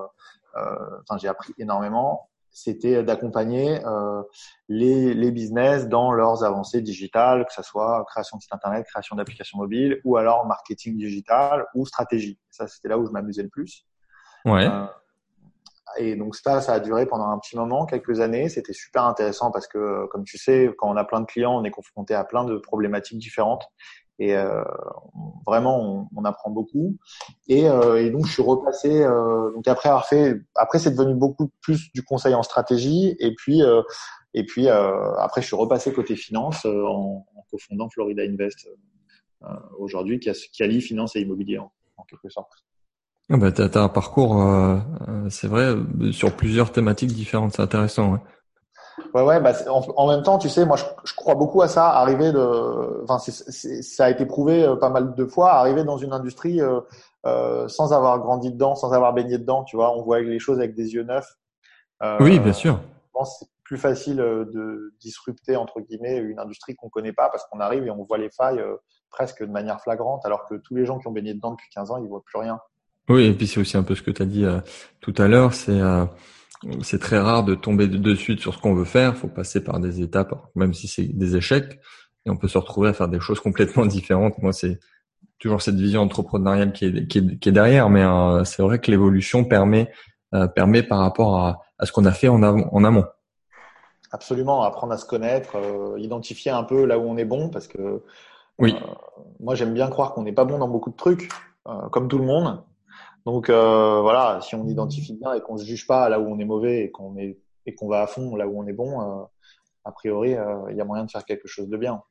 euh, 0.56 0.76
enfin 1.02 1.18
j'ai 1.18 1.28
appris 1.28 1.52
énormément 1.58 2.30
c'était 2.52 3.02
d'accompagner 3.02 3.84
euh, 3.84 4.22
les, 4.68 5.14
les, 5.14 5.30
business 5.30 5.88
dans 5.88 6.12
leurs 6.12 6.44
avancées 6.44 6.82
digitales, 6.82 7.46
que 7.46 7.52
ce 7.52 7.62
soit 7.62 8.04
création 8.08 8.36
de 8.36 8.42
site 8.42 8.52
internet, 8.52 8.86
création 8.86 9.16
d'applications 9.16 9.58
mobiles, 9.58 10.00
ou 10.04 10.16
alors 10.16 10.46
marketing 10.46 10.96
digital 10.98 11.66
ou 11.74 11.86
stratégie. 11.86 12.38
Ça, 12.50 12.68
c'était 12.68 12.88
là 12.88 12.98
où 12.98 13.06
je 13.06 13.10
m'amusais 13.10 13.42
le 13.42 13.48
plus. 13.48 13.86
Ouais. 14.44 14.66
Euh, 14.66 14.86
et 15.98 16.16
donc 16.16 16.36
ça, 16.36 16.60
ça 16.60 16.74
a 16.74 16.80
duré 16.80 17.06
pendant 17.06 17.28
un 17.28 17.38
petit 17.38 17.56
moment, 17.56 17.86
quelques 17.86 18.20
années. 18.20 18.48
C'était 18.48 18.72
super 18.72 19.04
intéressant 19.04 19.50
parce 19.50 19.66
que, 19.66 20.06
comme 20.06 20.24
tu 20.24 20.38
sais, 20.38 20.70
quand 20.78 20.90
on 20.90 20.96
a 20.96 21.04
plein 21.04 21.20
de 21.20 21.26
clients, 21.26 21.54
on 21.58 21.64
est 21.64 21.70
confronté 21.70 22.14
à 22.14 22.24
plein 22.24 22.44
de 22.44 22.56
problématiques 22.56 23.18
différentes 23.18 23.64
et 24.18 24.36
euh, 24.36 24.62
vraiment 25.46 25.80
on, 25.80 26.08
on, 26.14 26.24
apprend 26.24 26.50
beaucoup 26.50 26.96
et, 27.48 27.68
euh, 27.68 28.04
et, 28.04 28.10
donc 28.10 28.26
je 28.26 28.32
suis 28.32 28.42
repassé 28.42 29.02
euh, 29.02 29.50
donc 29.52 29.66
après 29.66 29.88
avoir 29.88 30.06
fait 30.06 30.40
après 30.54 30.78
c'est 30.78 30.94
devenu 30.94 31.14
beaucoup 31.14 31.50
plus 31.60 31.90
du 31.92 32.02
conseil 32.02 32.34
en 32.34 32.42
stratégie 32.42 33.16
et 33.18 33.34
puis 33.34 33.62
euh, 33.62 33.82
et 34.34 34.44
puis 34.44 34.68
euh, 34.68 35.14
après 35.16 35.40
je 35.40 35.46
suis 35.46 35.56
repassé 35.56 35.92
côté 35.92 36.14
finance 36.16 36.66
euh, 36.66 36.84
en, 36.86 37.26
en 37.34 37.42
cofondant 37.50 37.88
Florida 37.88 38.22
Invest 38.22 38.68
aujourd'hui 39.76 40.20
qui, 40.20 40.30
qui, 40.52 40.62
allie 40.62 40.80
finance 40.80 41.16
et 41.16 41.20
immobilier 41.20 41.58
en, 41.58 41.72
quelque 42.08 42.28
sorte. 42.28 42.52
Ah 43.28 43.36
bah, 43.36 43.50
tu 43.50 43.60
as, 43.60 43.76
un 43.76 43.88
parcours, 43.88 44.40
c'est 45.30 45.48
vrai, 45.48 45.74
sur 46.12 46.36
plusieurs 46.36 46.70
thématiques 46.70 47.12
différentes, 47.12 47.54
c'est 47.54 47.62
intéressant. 47.62 48.12
Ouais. 48.12 48.18
Ouais, 49.14 49.22
ouais. 49.22 49.40
Bah, 49.40 49.52
en, 49.68 50.08
même 50.08 50.22
temps, 50.22 50.38
tu 50.38 50.48
sais, 50.48 50.64
moi, 50.64 50.76
je, 50.76 50.84
je 51.04 51.14
crois 51.14 51.34
beaucoup 51.34 51.62
à 51.62 51.68
ça. 51.68 51.88
Arriver 51.88 52.32
de, 52.32 53.02
enfin, 53.04 53.18
ça 53.18 54.04
a 54.04 54.10
été 54.10 54.26
prouvé 54.26 54.64
euh, 54.64 54.76
pas 54.76 54.90
mal 54.90 55.14
de 55.14 55.24
fois. 55.24 55.52
Arriver 55.52 55.84
dans 55.84 55.96
une 55.96 56.12
industrie 56.12 56.60
euh, 56.60 56.80
euh, 57.26 57.68
sans 57.68 57.92
avoir 57.92 58.18
grandi 58.18 58.50
dedans, 58.50 58.74
sans 58.74 58.92
avoir 58.92 59.12
baigné 59.12 59.38
dedans, 59.38 59.64
tu 59.64 59.76
vois, 59.76 59.96
on 59.96 60.02
voit 60.02 60.20
les 60.20 60.38
choses 60.38 60.58
avec 60.58 60.74
des 60.74 60.94
yeux 60.94 61.04
neufs. 61.04 61.38
Euh, 62.02 62.16
oui, 62.20 62.38
bien 62.38 62.52
sûr. 62.52 62.80
Je 63.06 63.10
pense 63.12 63.38
c'est 63.38 63.48
plus 63.64 63.78
facile 63.78 64.16
de 64.16 64.92
disrupter 65.00 65.56
entre 65.56 65.80
guillemets 65.80 66.18
une 66.18 66.38
industrie 66.38 66.74
qu'on 66.74 66.88
connaît 66.88 67.12
pas 67.12 67.30
parce 67.30 67.44
qu'on 67.46 67.60
arrive 67.60 67.86
et 67.86 67.90
on 67.90 68.04
voit 68.04 68.18
les 68.18 68.28
failles 68.30 68.62
presque 69.10 69.42
de 69.42 69.50
manière 69.50 69.80
flagrante, 69.80 70.26
alors 70.26 70.46
que 70.46 70.56
tous 70.56 70.74
les 70.74 70.84
gens 70.84 70.98
qui 70.98 71.06
ont 71.06 71.12
baigné 71.12 71.32
dedans 71.32 71.52
depuis 71.52 71.68
15 71.74 71.90
ans, 71.90 72.02
ils 72.02 72.08
voient 72.08 72.24
plus 72.24 72.38
rien. 72.38 72.58
Oui, 73.08 73.26
et 73.26 73.34
puis 73.34 73.46
c'est 73.46 73.60
aussi 73.60 73.76
un 73.76 73.82
peu 73.82 73.94
ce 73.94 74.02
que 74.02 74.10
tu 74.10 74.20
as 74.20 74.26
dit 74.26 74.44
tout 75.00 75.14
à 75.16 75.28
l'heure, 75.28 75.54
c'est 75.54 75.80
c'est 76.82 77.00
très 77.00 77.18
rare 77.18 77.44
de 77.44 77.54
tomber 77.54 77.88
de 77.88 78.14
suite 78.14 78.40
sur 78.40 78.54
ce 78.54 78.58
qu'on 78.58 78.74
veut 78.74 78.84
faire. 78.84 79.12
Il 79.14 79.18
faut 79.18 79.28
passer 79.28 79.62
par 79.62 79.80
des 79.80 80.00
étapes, 80.00 80.34
même 80.54 80.74
si 80.74 80.88
c'est 80.88 81.04
des 81.04 81.36
échecs, 81.36 81.80
et 82.24 82.30
on 82.30 82.36
peut 82.36 82.48
se 82.48 82.58
retrouver 82.58 82.88
à 82.88 82.92
faire 82.92 83.08
des 83.08 83.20
choses 83.20 83.40
complètement 83.48 83.86
différentes. 83.86 84.38
Moi, 84.38 84.52
c'est 84.52 84.78
toujours 85.38 85.60
cette 85.60 85.74
vision 85.74 86.02
entrepreneuriale 86.02 86.72
qui 86.72 86.86
est, 86.86 87.06
qui 87.08 87.18
est, 87.18 87.38
qui 87.38 87.48
est 87.48 87.52
derrière, 87.52 87.90
mais 87.90 88.04
euh, 88.04 88.44
c'est 88.44 88.62
vrai 88.62 88.78
que 88.78 88.90
l'évolution 88.90 89.44
permet 89.44 89.90
euh, 90.34 90.46
permet 90.46 90.82
par 90.82 91.00
rapport 91.00 91.36
à, 91.38 91.62
à 91.78 91.84
ce 91.84 91.92
qu'on 91.92 92.04
a 92.06 92.12
fait 92.12 92.28
en, 92.28 92.42
en 92.42 92.84
amont. 92.84 93.04
Absolument, 94.12 94.62
apprendre 94.62 94.92
à 94.92 94.98
se 94.98 95.04
connaître, 95.04 95.56
euh, 95.56 95.98
identifier 95.98 96.52
un 96.52 96.62
peu 96.62 96.84
là 96.84 96.98
où 96.98 97.02
on 97.02 97.16
est 97.16 97.24
bon, 97.24 97.48
parce 97.48 97.66
que 97.66 98.02
oui. 98.58 98.74
moi 99.40 99.54
j'aime 99.54 99.74
bien 99.74 99.88
croire 99.88 100.12
qu'on 100.12 100.22
n'est 100.22 100.32
pas 100.32 100.44
bon 100.44 100.58
dans 100.58 100.68
beaucoup 100.68 100.90
de 100.90 100.96
trucs, 100.96 101.28
comme 101.90 102.08
tout 102.08 102.18
le 102.18 102.24
monde. 102.24 102.62
Donc 103.24 103.50
euh, 103.50 104.00
voilà, 104.00 104.40
si 104.42 104.54
on 104.54 104.66
identifie 104.66 105.14
bien 105.14 105.34
et 105.34 105.40
qu'on 105.40 105.56
se 105.56 105.64
juge 105.64 105.86
pas 105.86 106.08
là 106.08 106.18
où 106.18 106.26
on 106.26 106.38
est 106.38 106.44
mauvais 106.44 106.84
et 106.84 106.90
qu'on 106.90 107.16
est 107.16 107.38
et 107.66 107.74
qu'on 107.74 107.88
va 107.88 108.02
à 108.02 108.06
fond 108.08 108.34
là 108.34 108.48
où 108.48 108.60
on 108.60 108.66
est 108.66 108.72
bon, 108.72 109.00
euh, 109.00 109.22
a 109.84 109.92
priori, 109.92 110.34
euh, 110.34 110.70
il 110.70 110.76
y 110.76 110.80
a 110.80 110.84
moyen 110.84 111.04
de 111.04 111.10
faire 111.10 111.24
quelque 111.24 111.46
chose 111.46 111.68
de 111.68 111.76
bien. 111.76 112.02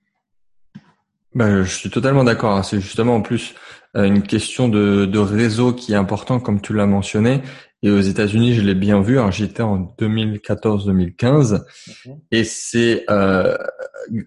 Ben, 1.33 1.63
je 1.63 1.75
suis 1.75 1.89
totalement 1.89 2.23
d'accord. 2.23 2.51
Hein. 2.51 2.63
C'est 2.63 2.79
justement 2.79 3.15
en 3.15 3.21
plus 3.21 3.55
une 3.93 4.23
question 4.23 4.69
de, 4.69 5.05
de, 5.05 5.19
réseau 5.19 5.73
qui 5.73 5.91
est 5.91 5.97
important, 5.97 6.39
comme 6.39 6.61
tu 6.61 6.73
l'as 6.73 6.85
mentionné. 6.85 7.41
Et 7.83 7.89
aux 7.89 7.99
États-Unis, 7.99 8.53
je 8.53 8.61
l'ai 8.61 8.75
bien 8.75 9.01
vu. 9.01 9.17
J'étais 9.31 9.63
en 9.63 9.95
2014-2015, 9.99 11.63
mhm. 12.05 12.19
et 12.31 12.43
c'est 12.43 13.05
euh, 13.09 13.57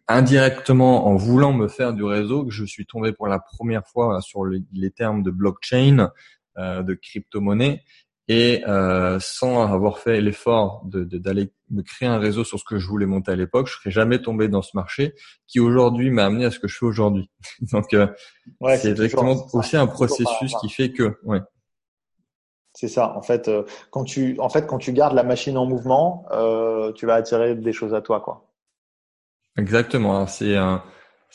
indirectement 0.09 1.07
en 1.07 1.15
voulant 1.15 1.53
me 1.53 1.69
faire 1.69 1.93
du 1.93 2.03
réseau 2.03 2.45
que 2.45 2.51
je 2.51 2.65
suis 2.65 2.85
tombé 2.85 3.13
pour 3.13 3.29
la 3.29 3.39
première 3.39 3.87
fois 3.87 4.21
sur 4.21 4.45
les, 4.45 4.63
les 4.73 4.91
termes 4.91 5.23
de 5.23 5.31
blockchain, 5.31 5.99
euh, 6.01 6.09
de 6.57 6.95
crypto-monnaie 6.95 7.83
et 8.29 8.65
euh, 8.67 9.19
sans 9.21 9.63
avoir 9.63 9.99
fait 9.99 10.21
l'effort 10.21 10.83
de, 10.87 11.05
d'aller 11.05 11.53
me 11.71 11.83
créer 11.83 12.09
un 12.09 12.19
réseau 12.19 12.43
sur 12.45 12.59
ce 12.59 12.65
que 12.65 12.79
je 12.79 12.87
voulais 12.87 13.07
monter 13.07 13.33
à 13.33 13.37
l'époque, 13.37 13.67
je 13.67 13.75
serais 13.75 13.91
jamais 13.91 14.21
tombé 14.21 14.49
dans 14.49 14.63
ce 14.63 14.71
marché 14.75 15.15
qui 15.47 15.61
aujourd'hui 15.61 16.11
m'a 16.11 16.25
amené 16.25 16.47
à 16.47 16.51
ce 16.51 16.59
que 16.59 16.67
je 16.67 16.79
fais 16.79 16.87
aujourd'hui. 16.87 17.31
Donc 17.73 17.93
euh, 17.93 18.07
c'est 18.77 18.91
exactement 18.91 19.47
aussi 19.53 19.77
un 19.77 19.87
processus 19.87 20.55
qui 20.61 20.71
fait 20.71 20.93
que 20.93 21.19
ouais. 21.25 21.41
C'est 22.77 22.89
ça. 22.89 23.17
En 23.17 23.23
fait, 23.23 23.47
euh, 23.47 23.63
quand 23.91 24.03
tu, 24.03 24.37
en 24.41 24.49
fait, 24.49 24.67
quand 24.67 24.79
tu 24.79 24.93
gardes 24.93 25.15
la 25.15 25.23
machine 25.23 25.57
en 25.57 25.65
mouvement, 25.65 26.27
euh, 26.33 26.93
tu 26.93 27.07
vas 27.07 27.15
attirer 27.15 27.55
des 27.55 27.73
choses 27.73 27.95
à 27.95 28.01
toi, 28.01 28.21
quoi. 28.21 28.51
Exactement. 29.57 30.27
C'est 30.27 30.57
un, 30.57 30.83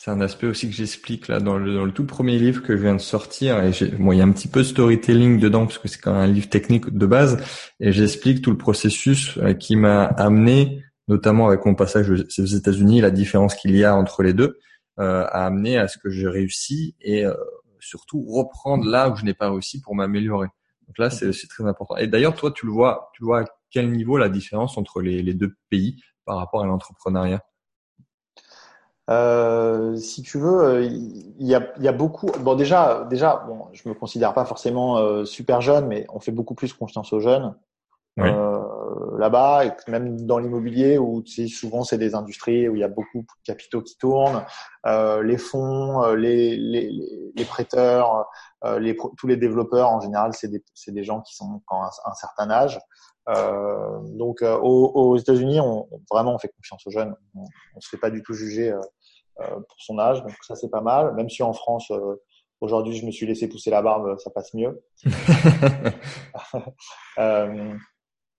c'est 0.02 0.10
un 0.10 0.22
aspect 0.22 0.46
aussi 0.46 0.66
que 0.66 0.74
j'explique 0.74 1.28
là 1.28 1.40
dans 1.40 1.58
le, 1.58 1.74
dans 1.74 1.90
tout 1.90 2.06
premier 2.06 2.38
livre 2.38 2.62
que 2.62 2.74
je 2.74 2.80
viens 2.80 2.94
de 2.94 3.02
sortir. 3.02 3.62
Et 3.62 3.70
bon, 3.98 4.12
il 4.12 4.18
y 4.18 4.22
a 4.22 4.24
un 4.24 4.32
petit 4.32 4.48
peu 4.48 4.64
storytelling 4.64 5.38
dedans 5.38 5.66
parce 5.66 5.76
que 5.76 5.88
c'est 5.88 5.98
quand 5.98 6.14
même 6.14 6.22
un 6.22 6.32
livre 6.32 6.48
technique 6.48 6.88
de 6.88 7.04
base. 7.04 7.36
Et 7.80 7.92
j'explique 7.92 8.40
tout 8.40 8.50
le 8.50 8.56
processus 8.56 9.36
euh, 9.36 9.52
qui 9.52 9.76
m'a 9.76 10.04
amené, 10.04 10.82
notamment 11.06 11.48
avec 11.48 11.66
mon 11.66 11.74
passage 11.74 12.10
aux 12.10 12.14
États-Unis, 12.16 13.02
la 13.02 13.10
différence 13.10 13.54
qu'il 13.54 13.76
y 13.76 13.84
a 13.84 13.94
entre 13.94 14.22
les 14.22 14.32
deux, 14.32 14.58
euh, 15.00 15.26
a 15.26 15.44
amené 15.44 15.76
à 15.76 15.86
ce 15.86 15.98
que 15.98 16.08
j'ai 16.08 16.28
réussi 16.28 16.94
et 17.02 17.26
euh, 17.26 17.34
surtout 17.78 18.24
reprendre 18.24 18.86
là 18.86 19.10
où 19.10 19.16
je 19.16 19.26
n'ai 19.26 19.34
pas 19.34 19.50
réussi 19.50 19.82
pour 19.82 19.94
m'améliorer. 19.94 20.48
Donc 20.86 20.96
là, 20.96 21.10
c'est 21.10 21.30
très 21.46 21.66
important. 21.66 21.98
Et 21.98 22.06
d'ailleurs, 22.06 22.34
toi, 22.34 22.50
tu 22.52 22.64
le 22.64 22.72
vois, 22.72 23.10
tu 23.12 23.22
vois 23.22 23.40
à 23.42 23.44
quel 23.70 23.90
niveau 23.90 24.16
la 24.16 24.30
différence 24.30 24.78
entre 24.78 25.02
les 25.02 25.34
deux 25.34 25.54
pays 25.68 26.02
par 26.24 26.38
rapport 26.38 26.62
à 26.62 26.66
l'entrepreneuriat? 26.66 27.42
Euh, 29.10 29.96
si 29.96 30.22
tu 30.22 30.38
veux, 30.38 30.60
euh, 30.60 30.82
il 30.84 31.46
y 31.46 31.54
a, 31.54 31.66
y 31.80 31.88
a, 31.88 31.92
beaucoup. 31.92 32.30
Bon, 32.40 32.54
déjà, 32.54 33.06
déjà, 33.10 33.44
bon, 33.46 33.66
je 33.72 33.88
me 33.88 33.94
considère 33.94 34.34
pas 34.34 34.44
forcément 34.44 34.98
euh, 34.98 35.24
super 35.24 35.60
jeune, 35.60 35.86
mais 35.86 36.06
on 36.10 36.20
fait 36.20 36.32
beaucoup 36.32 36.54
plus 36.54 36.72
confiance 36.72 37.12
aux 37.12 37.20
jeunes 37.20 37.56
euh, 38.18 38.60
là-bas, 39.18 39.64
et 39.64 39.72
même 39.90 40.20
dans 40.26 40.38
l'immobilier 40.38 40.98
où 40.98 41.22
tu 41.22 41.32
sais, 41.32 41.46
souvent 41.48 41.84
c'est 41.84 41.96
des 41.96 42.14
industries 42.14 42.68
où 42.68 42.76
il 42.76 42.80
y 42.80 42.84
a 42.84 42.88
beaucoup 42.88 43.20
de 43.20 43.26
capitaux 43.44 43.80
qui 43.80 43.96
tournent, 43.96 44.44
euh, 44.86 45.22
les 45.22 45.38
fonds, 45.38 46.12
les, 46.12 46.56
les, 46.56 46.90
les 47.34 47.44
prêteurs, 47.44 48.26
les, 48.78 48.96
tous 49.16 49.26
les 49.26 49.36
développeurs 49.38 49.88
en 49.88 50.00
général, 50.00 50.34
c'est 50.34 50.48
des, 50.48 50.62
des 50.88 51.04
gens 51.04 51.22
qui 51.22 51.34
sont 51.34 51.62
quand 51.66 51.82
un, 51.82 51.90
un 52.04 52.14
certain 52.14 52.50
âge. 52.50 52.78
Euh, 53.28 54.00
donc 54.16 54.42
aux, 54.42 54.92
aux 54.94 55.16
États-Unis, 55.16 55.60
on, 55.60 55.88
vraiment 56.10 56.34
on 56.34 56.38
fait 56.38 56.52
confiance 56.56 56.86
aux 56.86 56.90
jeunes. 56.90 57.14
On, 57.34 57.44
on 57.76 57.80
se 57.80 57.88
fait 57.88 57.98
pas 57.98 58.10
du 58.10 58.22
tout 58.22 58.32
juger 58.34 58.72
euh, 58.72 58.80
pour 59.68 59.76
son 59.78 59.98
âge. 59.98 60.22
Donc 60.22 60.32
ça, 60.42 60.54
c'est 60.54 60.70
pas 60.70 60.80
mal. 60.80 61.14
Même 61.14 61.28
si 61.28 61.42
en 61.42 61.52
France, 61.52 61.90
euh, 61.90 62.20
aujourd'hui, 62.60 62.96
je 62.96 63.06
me 63.06 63.10
suis 63.10 63.26
laissé 63.26 63.48
pousser 63.48 63.70
la 63.70 63.82
barbe, 63.82 64.18
ça 64.18 64.30
passe 64.30 64.54
mieux. 64.54 64.82
Euh, 67.18 67.74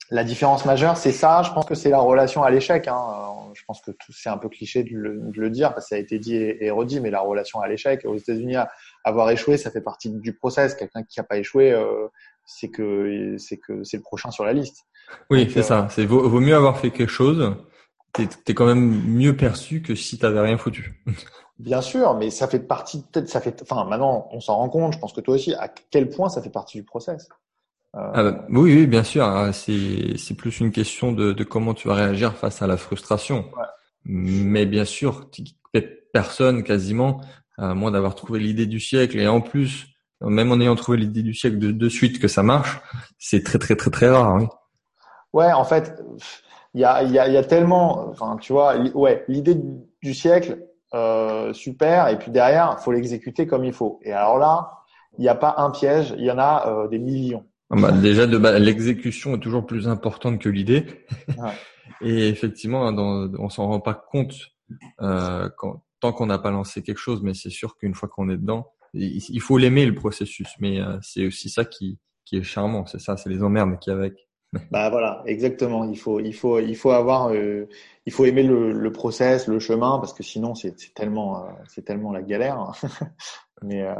la 0.09 0.23
différence 0.23 0.65
majeure, 0.65 0.97
c'est 0.97 1.11
ça. 1.11 1.43
Je 1.43 1.51
pense 1.51 1.65
que 1.65 1.75
c'est 1.75 1.89
la 1.89 1.99
relation 1.99 2.41
à 2.43 2.49
l'échec. 2.49 2.87
Hein. 2.87 3.51
Je 3.53 3.61
pense 3.67 3.79
que 3.81 3.91
c'est 4.09 4.29
un 4.29 4.37
peu 4.37 4.49
cliché 4.49 4.83
de 4.83 4.89
le, 4.91 5.19
de 5.19 5.39
le, 5.39 5.49
dire 5.49 5.73
parce 5.73 5.85
que 5.85 5.89
ça 5.89 5.95
a 5.95 5.99
été 5.99 6.17
dit 6.17 6.35
et, 6.35 6.65
et, 6.65 6.71
redit, 6.71 6.99
mais 6.99 7.11
la 7.11 7.19
relation 7.19 7.59
à 7.59 7.67
l'échec. 7.67 8.01
Aux 8.05 8.17
États-Unis, 8.17 8.55
avoir 9.03 9.29
échoué, 9.29 9.57
ça 9.57 9.69
fait 9.69 9.81
partie 9.81 10.09
du 10.09 10.33
process. 10.33 10.73
Quelqu'un 10.73 11.03
qui 11.03 11.19
n'a 11.19 11.23
pas 11.23 11.37
échoué, 11.37 11.71
euh, 11.71 12.07
c'est 12.45 12.69
que 12.69 13.35
c'est 13.37 13.57
que 13.57 13.83
c'est 13.83 13.97
le 13.97 14.03
prochain 14.03 14.31
sur 14.31 14.43
la 14.43 14.53
liste. 14.53 14.85
Oui, 15.29 15.49
c'est 15.53 15.63
ça. 15.63 15.87
C'est 15.91 16.05
vaut, 16.05 16.27
vaut, 16.27 16.39
mieux 16.39 16.55
avoir 16.55 16.77
fait 16.77 16.89
quelque 16.89 17.11
chose 17.11 17.55
t'es 18.13 18.27
es 18.47 18.53
quand 18.53 18.65
même 18.65 19.03
mieux 19.05 19.35
perçu 19.35 19.81
que 19.81 19.95
si 19.95 20.17
t'avais 20.17 20.41
rien 20.41 20.57
foutu. 20.57 21.03
Bien 21.59 21.81
sûr, 21.81 22.15
mais 22.15 22.31
ça 22.31 22.47
fait 22.47 22.59
partie, 22.59 23.03
peut-être, 23.11 23.29
ça 23.29 23.39
fait, 23.39 23.61
enfin, 23.61 23.85
maintenant, 23.85 24.27
on 24.31 24.39
s'en 24.39 24.55
rend 24.55 24.69
compte, 24.69 24.93
je 24.93 24.99
pense 24.99 25.13
que 25.13 25.21
toi 25.21 25.35
aussi, 25.35 25.53
à 25.53 25.67
quel 25.67 26.09
point 26.09 26.27
ça 26.29 26.41
fait 26.41 26.49
partie 26.49 26.79
du 26.79 26.83
process. 26.83 27.29
Euh... 27.95 28.11
Ah 28.13 28.23
bah, 28.23 28.45
oui, 28.49 28.73
oui, 28.73 28.87
bien 28.87 29.03
sûr. 29.03 29.25
Ah, 29.25 29.53
c'est, 29.53 30.17
c'est 30.17 30.33
plus 30.33 30.59
une 30.59 30.71
question 30.71 31.11
de, 31.11 31.33
de, 31.33 31.43
comment 31.43 31.73
tu 31.73 31.87
vas 31.87 31.93
réagir 31.93 32.35
face 32.35 32.61
à 32.61 32.67
la 32.67 32.77
frustration. 32.77 33.45
Ouais. 33.57 33.65
Mais 34.05 34.65
bien 34.65 34.85
sûr, 34.85 35.29
personne 36.13 36.63
quasiment, 36.63 37.21
à 37.57 37.73
moins 37.73 37.91
d'avoir 37.91 38.15
trouvé 38.15 38.39
l'idée 38.39 38.65
du 38.65 38.79
siècle, 38.79 39.19
et 39.19 39.27
en 39.27 39.41
plus, 39.41 39.87
même 40.21 40.51
en 40.51 40.59
ayant 40.59 40.75
trouvé 40.75 40.97
l'idée 40.97 41.21
du 41.21 41.33
siècle 41.33 41.59
de, 41.59 41.71
de 41.71 41.89
suite 41.89 42.19
que 42.19 42.27
ça 42.27 42.43
marche, 42.43 42.79
c'est 43.19 43.43
très, 43.43 43.59
très, 43.59 43.75
très, 43.75 43.91
très 43.91 44.09
rare. 44.09 44.35
Oui. 44.35 44.47
Ouais, 45.33 45.51
en 45.53 45.63
fait, 45.63 45.93
il 46.73 46.81
y 46.81 46.85
a, 46.85 47.03
y, 47.03 47.19
a, 47.19 47.27
y 47.27 47.37
a 47.37 47.43
tellement, 47.43 48.07
enfin, 48.09 48.37
tu 48.39 48.53
vois, 48.53 48.77
ouais, 48.93 49.25
l'idée 49.27 49.57
du 50.01 50.13
siècle, 50.13 50.59
euh, 50.93 51.53
super. 51.53 52.07
Et 52.09 52.17
puis 52.17 52.31
derrière, 52.31 52.79
faut 52.79 52.91
l'exécuter 52.91 53.47
comme 53.47 53.65
il 53.65 53.73
faut. 53.73 53.99
Et 54.03 54.11
alors 54.11 54.37
là, 54.37 54.71
il 55.17 55.21
n'y 55.21 55.29
a 55.29 55.35
pas 55.35 55.55
un 55.57 55.71
piège, 55.71 56.13
il 56.17 56.25
y 56.25 56.31
en 56.31 56.39
a 56.39 56.67
euh, 56.67 56.87
des 56.87 56.99
millions. 56.99 57.45
Ah 57.69 57.75
bah, 57.79 57.91
déjà, 57.91 58.27
de 58.27 58.37
l'exécution 58.57 59.35
est 59.35 59.39
toujours 59.39 59.65
plus 59.65 59.87
importante 59.87 60.39
que 60.39 60.49
l'idée. 60.49 60.85
Ouais. 61.29 61.51
Et 62.01 62.27
effectivement, 62.27 62.91
dans, 62.91 63.31
on 63.39 63.49
s'en 63.49 63.67
rend 63.67 63.79
pas 63.79 63.93
compte 63.93 64.33
euh, 65.01 65.49
quand, 65.57 65.83
tant 65.99 66.11
qu'on 66.11 66.25
n'a 66.25 66.39
pas 66.39 66.51
lancé 66.51 66.81
quelque 66.81 66.97
chose. 66.97 67.21
Mais 67.21 67.33
c'est 67.33 67.49
sûr 67.49 67.77
qu'une 67.77 67.93
fois 67.93 68.09
qu'on 68.09 68.29
est 68.29 68.37
dedans, 68.37 68.73
il, 68.93 69.39
faut 69.39 69.57
l'aimer 69.57 69.85
le 69.85 69.95
processus. 69.95 70.49
Mais 70.59 70.81
euh, 70.81 70.97
c'est 71.01 71.25
aussi 71.25 71.49
ça 71.49 71.63
qui, 71.63 71.99
qui 72.25 72.37
est 72.37 72.43
charmant. 72.43 72.85
C'est 72.85 72.99
ça, 72.99 73.17
c'est 73.17 73.29
les 73.29 73.43
emmerdes 73.43 73.79
qui 73.79 73.91
avec. 73.91 74.27
Bah 74.69 74.89
voilà, 74.89 75.23
exactement. 75.25 75.85
Il 75.85 75.97
faut, 75.97 76.19
il 76.19 76.33
faut, 76.33 76.59
il 76.59 76.75
faut 76.75 76.91
avoir, 76.91 77.29
euh, 77.29 77.69
il 78.05 78.11
faut 78.11 78.25
aimer 78.25 78.43
le, 78.43 78.73
le, 78.73 78.91
process, 78.91 79.47
le 79.47 79.59
chemin, 79.59 79.97
parce 79.99 80.13
que 80.13 80.23
sinon 80.23 80.55
c'est 80.55 80.75
tellement, 80.93 81.45
euh, 81.45 81.49
c'est 81.67 81.85
tellement 81.85 82.11
la 82.11 82.21
galère. 82.21 82.73
mais, 83.61 83.81
euh, 83.81 83.95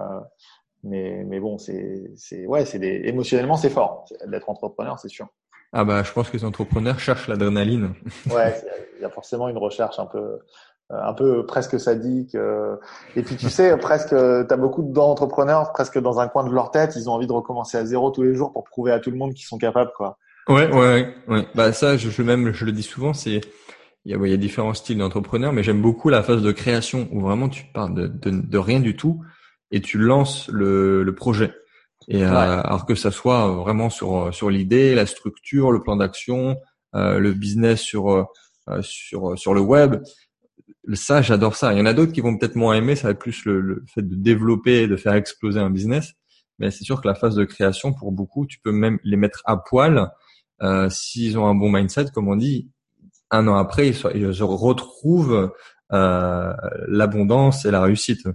mais, 0.84 1.24
mais 1.26 1.40
bon, 1.40 1.58
c'est, 1.58 2.12
c'est, 2.18 2.46
ouais, 2.48 2.66
c'est 2.66 2.80
des, 2.80 3.02
émotionnellement 3.06 3.56
c'est 3.56 3.70
fort 3.70 4.06
d'être 4.28 4.50
entrepreneur, 4.50 5.00
c'est 5.00 5.10
sûr. 5.10 5.28
Ah 5.72 5.86
bah, 5.86 6.04
je 6.04 6.12
pense 6.12 6.30
que 6.30 6.36
les 6.36 6.44
entrepreneurs 6.44 7.00
cherchent 7.00 7.30
l'adrénaline. 7.30 7.94
ouais, 8.30 8.62
il 8.98 9.04
y 9.04 9.06
a 9.06 9.10
forcément 9.10 9.48
une 9.48 9.58
recherche 9.58 10.00
un 10.00 10.06
peu, 10.06 10.40
un 10.90 11.14
peu 11.14 11.46
presque 11.46 11.80
sadique. 11.80 12.36
Et 13.16 13.22
puis 13.22 13.38
tu 13.38 13.50
sais, 13.50 13.78
presque, 13.78 14.10
tu 14.10 14.16
as 14.54 14.58
beaucoup 14.58 14.84
d'entrepreneurs 14.84 15.72
presque 15.72 15.98
dans 15.98 16.20
un 16.20 16.28
coin 16.28 16.44
de 16.44 16.54
leur 16.54 16.72
tête, 16.72 16.98
ils 16.98 17.10
ont 17.10 17.14
envie 17.14 17.28
de 17.28 17.32
recommencer 17.32 17.78
à 17.78 17.86
zéro 17.86 18.12
tous 18.12 18.24
les 18.24 18.36
jours 18.36 18.52
pour 18.52 18.66
prouver 18.66 18.92
à 18.92 19.00
tout 19.00 19.12
le 19.12 19.18
monde 19.18 19.34
qu'ils 19.34 19.46
sont 19.46 19.58
capables, 19.58 19.94
quoi. 19.96 20.18
Ouais, 20.50 20.70
ouais, 20.72 21.14
ouais. 21.28 21.48
Bah 21.56 21.72
ça, 21.72 21.98
je, 21.98 22.10
je 22.10 22.22
même, 22.24 22.52
je 22.52 22.66
le 22.66 22.72
dis 22.72 22.84
souvent, 22.84 23.14
c'est 23.14 23.42
il 24.06 24.12
y, 24.12 24.16
a, 24.16 24.18
il 24.26 24.32
y 24.32 24.34
a 24.34 24.38
différents 24.38 24.74
styles 24.74 24.98
d'entrepreneurs, 24.98 25.54
mais 25.54 25.62
j'aime 25.64 25.82
beaucoup 25.82 26.10
la 26.10 26.24
phase 26.24 26.42
de 26.42 26.52
création 26.52 27.08
où 27.12 27.22
vraiment 27.22 27.50
tu 27.50 27.66
pars 27.74 27.90
de, 27.90 28.08
de, 28.08 28.32
de 28.32 28.58
rien 28.58 28.80
du 28.80 28.96
tout 28.96 29.24
et 29.70 29.82
tu 29.82 30.00
lances 30.00 30.48
le, 30.50 31.04
le 31.04 31.16
projet. 31.16 31.54
Et 32.08 32.24
euh, 32.24 32.30
ouais. 32.30 32.36
euh, 32.36 32.62
alors 32.64 32.86
que 32.88 32.96
ça 32.96 33.12
soit 33.12 33.48
vraiment 33.52 33.90
sur 33.92 34.34
sur 34.34 34.50
l'idée, 34.50 34.96
la 34.96 35.06
structure, 35.06 35.72
le 35.72 35.82
plan 35.82 35.96
d'action, 35.98 36.58
euh, 36.96 37.20
le 37.20 37.34
business 37.34 37.82
sur 37.82 38.10
euh, 38.12 38.24
sur 38.82 39.38
sur 39.38 39.54
le 39.54 39.62
web. 39.62 40.02
Ça, 40.94 41.22
j'adore 41.22 41.56
ça. 41.56 41.74
Il 41.74 41.80
y 41.80 41.82
en 41.82 41.86
a 41.86 41.94
d'autres 41.94 42.12
qui 42.12 42.22
vont 42.22 42.38
peut-être 42.38 42.56
moins 42.56 42.74
aimer. 42.76 42.96
Ça 42.96 43.08
va 43.08 43.12
être 43.12 43.20
plus 43.20 43.46
le, 43.46 43.62
le 43.62 43.84
fait 43.94 44.02
de 44.02 44.16
développer, 44.16 44.88
de 44.88 44.96
faire 44.98 45.14
exploser 45.14 45.60
un 45.60 45.70
business. 45.70 46.14
Mais 46.60 46.72
c'est 46.72 46.84
sûr 46.84 47.02
que 47.02 47.08
la 47.08 47.16
phase 47.16 47.36
de 47.36 47.46
création, 47.46 47.94
pour 47.94 48.12
beaucoup, 48.12 48.46
tu 48.48 48.60
peux 48.64 48.72
même 48.72 49.00
les 49.04 49.18
mettre 49.18 49.42
à 49.46 49.58
poil 49.58 50.12
euh, 50.62 50.90
s'ils 50.90 51.38
ont 51.38 51.48
un 51.48 51.56
bon 51.56 51.72
mindset, 51.72 52.06
comme 52.14 52.28
on 52.28 52.36
dit, 52.36 52.70
un 53.30 53.48
an 53.48 53.56
après, 53.56 53.88
ils, 53.88 53.96
se 53.96 54.44
retrouvent 54.44 55.52
euh, 55.94 56.54
l'abondance 56.88 57.66
et 57.66 57.72
la 57.72 57.82
réussite. 57.82 58.28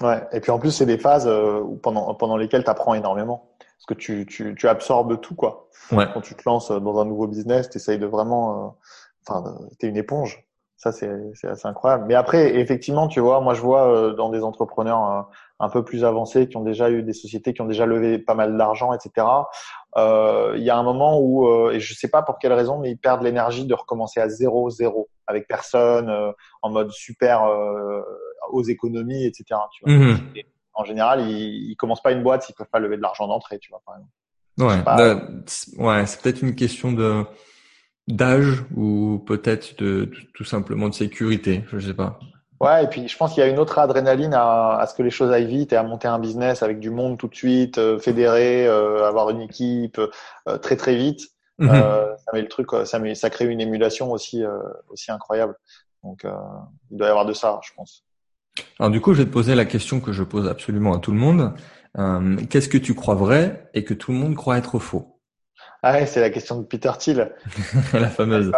Ouais. 0.00 0.26
Et 0.32 0.40
puis 0.40 0.50
en 0.50 0.58
plus, 0.58 0.70
c'est 0.70 0.86
des 0.86 0.98
phases 0.98 1.26
euh, 1.26 1.62
pendant 1.82 2.14
pendant 2.14 2.36
lesquelles 2.36 2.64
tu 2.64 2.70
apprends 2.70 2.94
énormément, 2.94 3.50
parce 3.58 3.86
que 3.88 3.94
tu, 3.94 4.26
tu 4.26 4.54
tu 4.54 4.68
absorbes 4.68 5.20
tout 5.20 5.34
quoi. 5.34 5.68
Ouais. 5.90 6.06
Quand 6.12 6.20
tu 6.20 6.34
te 6.34 6.42
lances 6.46 6.70
dans 6.70 7.00
un 7.00 7.04
nouveau 7.04 7.26
business, 7.26 7.68
tu 7.68 7.78
essayes 7.78 7.98
de 7.98 8.06
vraiment, 8.06 8.66
euh, 8.66 8.68
enfin, 9.26 9.58
t'es 9.78 9.88
une 9.88 9.96
éponge. 9.96 10.44
Ça, 10.76 10.92
c'est 10.92 11.10
assez 11.42 11.66
incroyable. 11.66 12.04
Mais 12.06 12.14
après, 12.14 12.54
effectivement, 12.54 13.08
tu 13.08 13.18
vois, 13.18 13.40
moi, 13.40 13.54
je 13.54 13.60
vois 13.60 13.92
euh, 13.92 14.14
dans 14.14 14.28
des 14.28 14.44
entrepreneurs 14.44 15.28
un 15.60 15.68
peu 15.68 15.84
plus 15.84 16.04
avancés 16.04 16.48
qui 16.48 16.56
ont 16.56 16.62
déjà 16.62 16.90
eu 16.90 17.02
des 17.02 17.12
sociétés 17.12 17.52
qui 17.52 17.60
ont 17.60 17.66
déjà 17.66 17.86
levé 17.86 18.18
pas 18.18 18.34
mal 18.34 18.56
d'argent, 18.56 18.92
etc. 18.92 19.26
Euh, 19.96 20.54
il 20.56 20.62
y 20.62 20.70
a 20.70 20.76
un 20.76 20.82
moment 20.82 21.18
où, 21.20 21.48
euh, 21.48 21.72
et 21.72 21.80
je 21.80 21.94
sais 21.94 22.08
pas 22.08 22.22
pour 22.22 22.38
quelle 22.38 22.52
raison, 22.52 22.78
mais 22.78 22.90
ils 22.90 22.98
perdent 22.98 23.22
l'énergie 23.22 23.66
de 23.66 23.74
recommencer 23.74 24.20
à 24.20 24.28
zéro, 24.28 24.70
zéro, 24.70 25.08
avec 25.26 25.48
personne, 25.48 26.08
euh, 26.08 26.32
en 26.62 26.70
mode 26.70 26.90
super 26.92 27.44
euh, 27.44 28.02
aux 28.50 28.62
économies, 28.62 29.24
etc. 29.24 29.60
Tu 29.72 29.84
vois. 29.84 29.94
Mmh. 29.94 30.18
Et 30.36 30.46
en 30.74 30.84
général, 30.84 31.28
ils, 31.28 31.70
ils 31.70 31.76
commencent 31.76 32.02
pas 32.02 32.12
une 32.12 32.22
boîte 32.22 32.44
s'ils 32.44 32.54
peuvent 32.54 32.70
pas 32.70 32.78
lever 32.78 32.96
de 32.96 33.02
l'argent 33.02 33.26
d'entrée, 33.26 33.58
tu 33.58 33.70
vois, 33.70 33.82
par 33.84 33.96
exemple. 33.96 34.12
Ouais, 34.58 34.82
pas... 34.82 35.14
ouais, 35.78 36.06
c'est 36.06 36.20
peut-être 36.20 36.42
une 36.42 36.54
question 36.54 36.92
de 36.92 37.24
d'âge 38.08 38.64
ou 38.74 39.22
peut-être 39.26 39.78
de, 39.78 40.06
de, 40.06 40.16
tout 40.32 40.44
simplement 40.44 40.88
de 40.88 40.94
sécurité, 40.94 41.62
je 41.70 41.78
sais 41.78 41.94
pas. 41.94 42.18
Ouais, 42.60 42.84
et 42.84 42.86
puis 42.88 43.06
je 43.06 43.16
pense 43.16 43.34
qu'il 43.34 43.42
y 43.42 43.46
a 43.46 43.48
une 43.48 43.58
autre 43.58 43.78
adrénaline 43.78 44.34
à, 44.34 44.78
à, 44.78 44.86
ce 44.86 44.94
que 44.94 45.02
les 45.02 45.10
choses 45.10 45.30
aillent 45.30 45.46
vite 45.46 45.72
et 45.72 45.76
à 45.76 45.84
monter 45.84 46.08
un 46.08 46.18
business 46.18 46.62
avec 46.62 46.80
du 46.80 46.90
monde 46.90 47.16
tout 47.16 47.28
de 47.28 47.34
suite, 47.34 47.78
euh, 47.78 47.98
fédéré, 48.00 48.66
euh, 48.66 49.06
avoir 49.06 49.30
une 49.30 49.42
équipe 49.42 49.98
euh, 49.98 50.58
très 50.58 50.76
très 50.76 50.96
vite. 50.96 51.28
Mm 51.60 51.68
-hmm. 51.68 52.16
ça 52.24 52.32
met 52.32 52.42
le 52.42 52.48
truc, 52.48 52.68
ça 52.84 52.98
met, 53.00 53.16
ça 53.16 53.30
crée 53.30 53.46
une 53.46 53.60
émulation 53.60 54.12
aussi 54.12 54.44
aussi 54.92 55.10
incroyable. 55.10 55.54
Donc 56.04 56.20
il 56.90 56.96
doit 56.96 57.08
y 57.08 57.10
avoir 57.10 57.26
de 57.26 57.32
ça, 57.32 57.58
je 57.66 57.72
pense. 57.76 58.04
Alors 58.78 58.92
du 58.92 59.00
coup, 59.00 59.12
je 59.12 59.22
vais 59.22 59.28
te 59.28 59.32
poser 59.32 59.56
la 59.56 59.64
question 59.64 60.00
que 60.00 60.12
je 60.12 60.22
pose 60.22 60.46
absolument 60.46 60.94
à 60.94 61.00
tout 61.00 61.10
le 61.10 61.18
monde. 61.18 61.42
Qu'est-ce 62.48 62.68
que 62.68 62.78
tu 62.78 62.94
crois 62.94 63.16
vrai 63.16 63.68
et 63.74 63.82
que 63.82 63.94
tout 63.94 64.12
le 64.12 64.18
monde 64.18 64.36
croit 64.36 64.56
être 64.56 64.78
faux? 64.78 65.17
Ah 65.82 65.92
ouais, 65.92 66.06
c'est 66.06 66.20
la 66.20 66.30
question 66.30 66.58
de 66.58 66.64
Peter 66.64 66.90
Thiel. 66.98 67.34
la 67.92 68.08
fameuse. 68.08 68.50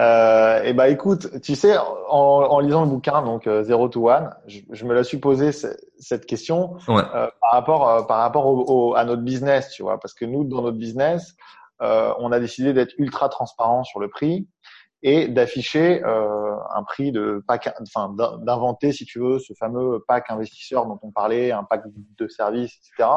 Euh, 0.00 0.62
et 0.64 0.72
bah 0.72 0.88
écoute, 0.88 1.40
tu 1.42 1.54
sais, 1.54 1.76
en, 1.78 1.84
en 2.10 2.58
lisant 2.58 2.82
le 2.82 2.90
bouquin 2.90 3.22
donc 3.22 3.46
euh, 3.46 3.62
Zero 3.62 3.88
to 3.88 4.10
One, 4.10 4.30
je, 4.46 4.60
je 4.70 4.84
me 4.84 4.92
la 4.92 5.04
suis 5.04 5.18
posé 5.18 5.52
cette 5.52 6.26
question 6.26 6.74
ouais. 6.88 7.02
euh, 7.14 7.28
par 7.40 7.52
rapport 7.52 7.88
euh, 7.88 8.02
par 8.02 8.18
rapport 8.18 8.46
au, 8.46 8.64
au, 8.66 8.94
à 8.96 9.04
notre 9.04 9.22
business, 9.22 9.70
tu 9.70 9.82
vois, 9.82 10.00
parce 10.00 10.12
que 10.12 10.24
nous 10.24 10.42
dans 10.42 10.62
notre 10.62 10.76
business, 10.76 11.36
euh, 11.82 12.12
on 12.18 12.32
a 12.32 12.40
décidé 12.40 12.72
d'être 12.72 12.94
ultra 12.98 13.28
transparent 13.28 13.84
sur 13.84 14.00
le 14.00 14.08
prix 14.08 14.48
et 15.02 15.28
d'afficher 15.28 16.04
euh, 16.04 16.56
un 16.74 16.82
prix 16.82 17.10
de 17.10 17.42
pack, 17.46 17.72
enfin 17.80 18.14
d'inventer 18.42 18.92
si 18.92 19.06
tu 19.06 19.18
veux 19.18 19.38
ce 19.38 19.54
fameux 19.54 20.04
pack 20.06 20.30
investisseur 20.30 20.86
dont 20.86 20.98
on 21.02 21.10
parlait, 21.10 21.52
un 21.52 21.64
pack 21.64 21.84
de 22.18 22.28
services, 22.28 22.74
etc. 22.76 23.08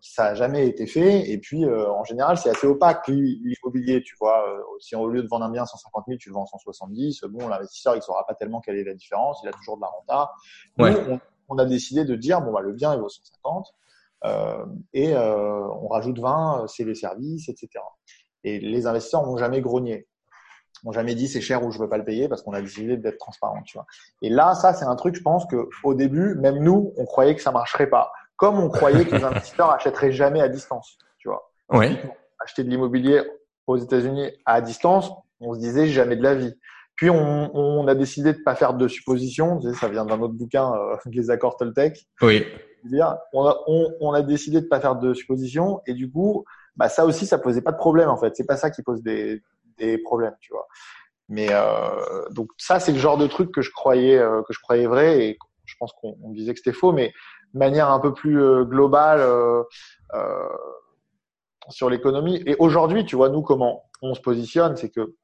Ça 0.00 0.24
n'a 0.24 0.34
jamais 0.34 0.68
été 0.68 0.86
fait 0.86 1.28
et 1.28 1.38
puis 1.38 1.64
euh, 1.64 1.90
en 1.90 2.04
général 2.04 2.36
c'est 2.36 2.50
assez 2.50 2.66
opaque 2.66 3.08
l'immobilier, 3.08 4.02
tu 4.02 4.14
vois. 4.20 4.48
Euh, 4.48 4.62
si 4.78 4.94
au 4.94 5.08
lieu 5.08 5.22
de 5.22 5.28
vendre 5.28 5.44
un 5.44 5.50
bien 5.50 5.66
150 5.66 6.04
000, 6.06 6.18
tu 6.18 6.28
le 6.28 6.34
vends 6.34 6.46
170, 6.46 7.24
bon 7.24 7.48
l'investisseur 7.48 7.96
il 7.96 8.02
saura 8.02 8.24
pas 8.26 8.34
tellement 8.34 8.60
quelle 8.60 8.76
est 8.76 8.84
la 8.84 8.94
différence, 8.94 9.40
il 9.42 9.48
a 9.48 9.52
toujours 9.52 9.76
de 9.76 9.82
la 9.82 9.88
renta. 9.88 10.30
Ouais. 10.78 10.92
Nous, 10.92 11.14
on, 11.14 11.20
on, 11.48 11.58
a 11.58 11.64
décidé 11.64 12.04
de 12.04 12.14
dire 12.14 12.42
bon 12.42 12.52
bah 12.52 12.60
le 12.60 12.72
bien 12.72 12.94
il 12.94 13.00
vaut 13.00 13.08
150 13.08 13.74
euh, 14.26 14.64
et 14.92 15.16
on 15.16 15.88
rajoute 15.88 16.18
20, 16.20 16.66
c'est 16.68 16.84
les 16.84 16.94
services, 16.94 17.48
etc. 17.48 17.68
Et 18.44 18.60
les 18.60 18.86
investisseurs 18.86 19.26
n'ont 19.26 19.36
jamais 19.36 19.60
grogné 19.60 20.06
n'ont 20.84 20.92
jamais 20.92 21.14
dit 21.14 21.28
c'est 21.28 21.40
cher 21.40 21.64
ou 21.64 21.70
je 21.70 21.78
veux 21.78 21.88
pas 21.88 21.96
le 21.96 22.04
payer 22.04 22.28
parce 22.28 22.42
qu'on 22.42 22.52
a 22.52 22.60
décidé 22.60 22.96
d'être 22.96 23.18
transparent, 23.18 23.62
tu 23.62 23.76
vois. 23.76 23.86
Et 24.22 24.28
là, 24.28 24.54
ça, 24.54 24.74
c'est 24.74 24.84
un 24.84 24.96
truc, 24.96 25.14
je 25.16 25.22
pense 25.22 25.46
que 25.46 25.68
au 25.82 25.94
début, 25.94 26.34
même 26.34 26.58
nous, 26.58 26.92
on 26.96 27.04
croyait 27.04 27.34
que 27.34 27.42
ça 27.42 27.50
marcherait 27.50 27.88
pas. 27.88 28.12
Comme 28.36 28.58
on 28.58 28.68
croyait 28.68 29.04
que 29.04 29.14
les 29.14 29.24
investisseurs 29.24 29.70
achèteraient 29.70 30.12
jamais 30.12 30.40
à 30.40 30.48
distance, 30.48 30.98
tu 31.18 31.28
vois. 31.28 31.50
Oui. 31.70 31.96
Acheter 32.40 32.64
de 32.64 32.70
l'immobilier 32.70 33.22
aux 33.66 33.78
États-Unis 33.78 34.30
à 34.44 34.60
distance, 34.60 35.10
on 35.40 35.54
se 35.54 35.58
disait 35.58 35.86
jamais 35.86 36.16
de 36.16 36.22
la 36.22 36.34
vie. 36.34 36.54
Puis 36.96 37.10
on, 37.10 37.56
on 37.56 37.88
a 37.88 37.94
décidé 37.94 38.32
de 38.32 38.38
pas 38.38 38.54
faire 38.54 38.74
de 38.74 38.86
suppositions. 38.86 39.58
Tu 39.58 39.68
sais, 39.68 39.74
ça 39.74 39.88
vient 39.88 40.04
d'un 40.04 40.20
autre 40.20 40.34
bouquin, 40.34 40.72
euh, 40.72 40.96
les 41.06 41.30
accords 41.30 41.56
Toltec. 41.56 42.06
Oui. 42.22 42.44
On 43.32 43.46
a, 43.46 43.60
on, 43.66 43.90
on 44.00 44.12
a 44.12 44.20
décidé 44.20 44.60
de 44.60 44.66
pas 44.66 44.78
faire 44.78 44.96
de 44.96 45.14
suppositions 45.14 45.80
et 45.86 45.94
du 45.94 46.10
coup, 46.10 46.44
bah 46.76 46.90
ça 46.90 47.06
aussi, 47.06 47.24
ça 47.24 47.38
posait 47.38 47.62
pas 47.62 47.72
de 47.72 47.78
problème 47.78 48.10
en 48.10 48.18
fait. 48.18 48.36
C'est 48.36 48.44
pas 48.44 48.58
ça 48.58 48.70
qui 48.70 48.82
pose 48.82 49.02
des, 49.02 49.42
des 49.78 49.98
problèmes, 49.98 50.36
tu 50.40 50.52
vois. 50.52 50.66
Mais 51.28 51.48
euh, 51.50 52.28
donc 52.30 52.50
ça, 52.58 52.80
c'est 52.80 52.92
le 52.92 52.98
genre 52.98 53.16
de 53.16 53.26
truc 53.26 53.50
que 53.52 53.62
je 53.62 53.70
croyais 53.70 54.18
euh, 54.18 54.42
que 54.42 54.52
je 54.52 54.60
croyais 54.60 54.86
vrai 54.86 55.24
et 55.24 55.38
je 55.64 55.74
pense 55.78 55.92
qu'on 55.92 56.30
disait 56.30 56.52
que 56.52 56.58
c'était 56.58 56.72
faux, 56.72 56.92
mais 56.92 57.12
de 57.54 57.58
manière 57.58 57.90
un 57.90 58.00
peu 58.00 58.12
plus 58.12 58.40
euh, 58.40 58.64
globale 58.64 59.20
euh, 59.20 59.62
euh, 60.14 60.48
sur 61.70 61.88
l'économie. 61.88 62.42
Et 62.46 62.56
aujourd'hui, 62.58 63.04
tu 63.06 63.16
vois, 63.16 63.28
nous 63.28 63.42
comment 63.42 63.84
on 64.02 64.14
se 64.14 64.20
positionne, 64.20 64.76
c'est 64.76 64.90
que 64.90 65.14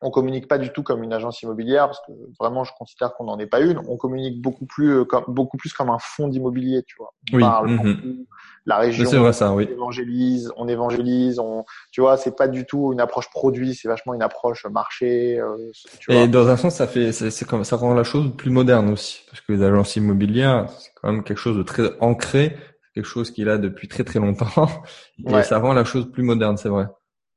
on 0.00 0.10
communique 0.10 0.46
pas 0.46 0.58
du 0.58 0.70
tout 0.70 0.82
comme 0.82 1.02
une 1.02 1.12
agence 1.12 1.42
immobilière 1.42 1.86
parce 1.86 2.00
que 2.06 2.12
vraiment 2.38 2.64
je 2.64 2.72
considère 2.78 3.14
qu'on 3.14 3.24
n'en 3.24 3.38
est 3.38 3.46
pas 3.46 3.60
une. 3.60 3.78
On 3.88 3.96
communique 3.96 4.40
beaucoup 4.40 4.66
plus 4.66 5.04
comme 5.06 5.24
beaucoup 5.28 5.56
plus 5.56 5.72
comme 5.72 5.90
un 5.90 5.98
fonds 5.98 6.28
d'immobilier, 6.28 6.82
tu 6.86 6.96
vois. 6.98 7.12
On 7.32 7.36
oui. 7.36 7.42
parle 7.42 7.70
mm 7.70 7.76
-hmm. 7.78 7.96
beaucoup, 7.96 8.26
la 8.66 8.78
région. 8.78 9.04
C'est 9.10 9.16
vrai 9.16 9.32
ça, 9.32 9.52
oui. 9.54 9.66
On 9.68 9.72
évangélise, 9.72 10.52
on 10.56 10.68
évangélise, 10.68 11.38
on, 11.40 11.64
tu 11.90 12.00
vois, 12.00 12.16
c'est 12.16 12.36
pas 12.36 12.48
du 12.48 12.64
tout 12.66 12.92
une 12.92 13.00
approche 13.00 13.28
produit, 13.30 13.74
c'est 13.74 13.88
vachement 13.88 14.14
une 14.14 14.22
approche 14.22 14.66
marché. 14.66 15.40
Euh, 15.40 15.56
tu 16.00 16.12
Et 16.12 16.28
dans 16.28 16.46
un 16.48 16.56
sens, 16.56 16.74
ça 16.76 16.86
fait, 16.86 17.10
c'est 17.12 17.44
comme 17.46 17.64
ça 17.64 17.76
rend 17.76 17.94
la 17.94 18.04
chose 18.04 18.26
plus 18.36 18.50
moderne 18.50 18.90
aussi, 18.90 19.22
parce 19.28 19.40
que 19.40 19.52
les 19.54 19.62
agences 19.62 19.96
immobilières, 19.96 20.68
c'est 20.78 20.90
quand 20.96 21.10
même 21.10 21.24
quelque 21.24 21.38
chose 21.46 21.56
de 21.56 21.62
très 21.64 21.88
ancré, 22.00 22.56
quelque 22.94 23.06
chose 23.14 23.30
qui 23.32 23.42
est 23.42 23.46
là 23.52 23.58
depuis 23.58 23.88
très 23.88 24.04
très 24.04 24.20
longtemps, 24.20 24.46
et 25.26 25.32
Ouais. 25.32 25.42
ça 25.42 25.58
rend 25.58 25.72
la 25.72 25.84
chose 25.84 26.06
plus 26.12 26.22
moderne, 26.22 26.56
c'est 26.56 26.68
vrai. 26.76 26.86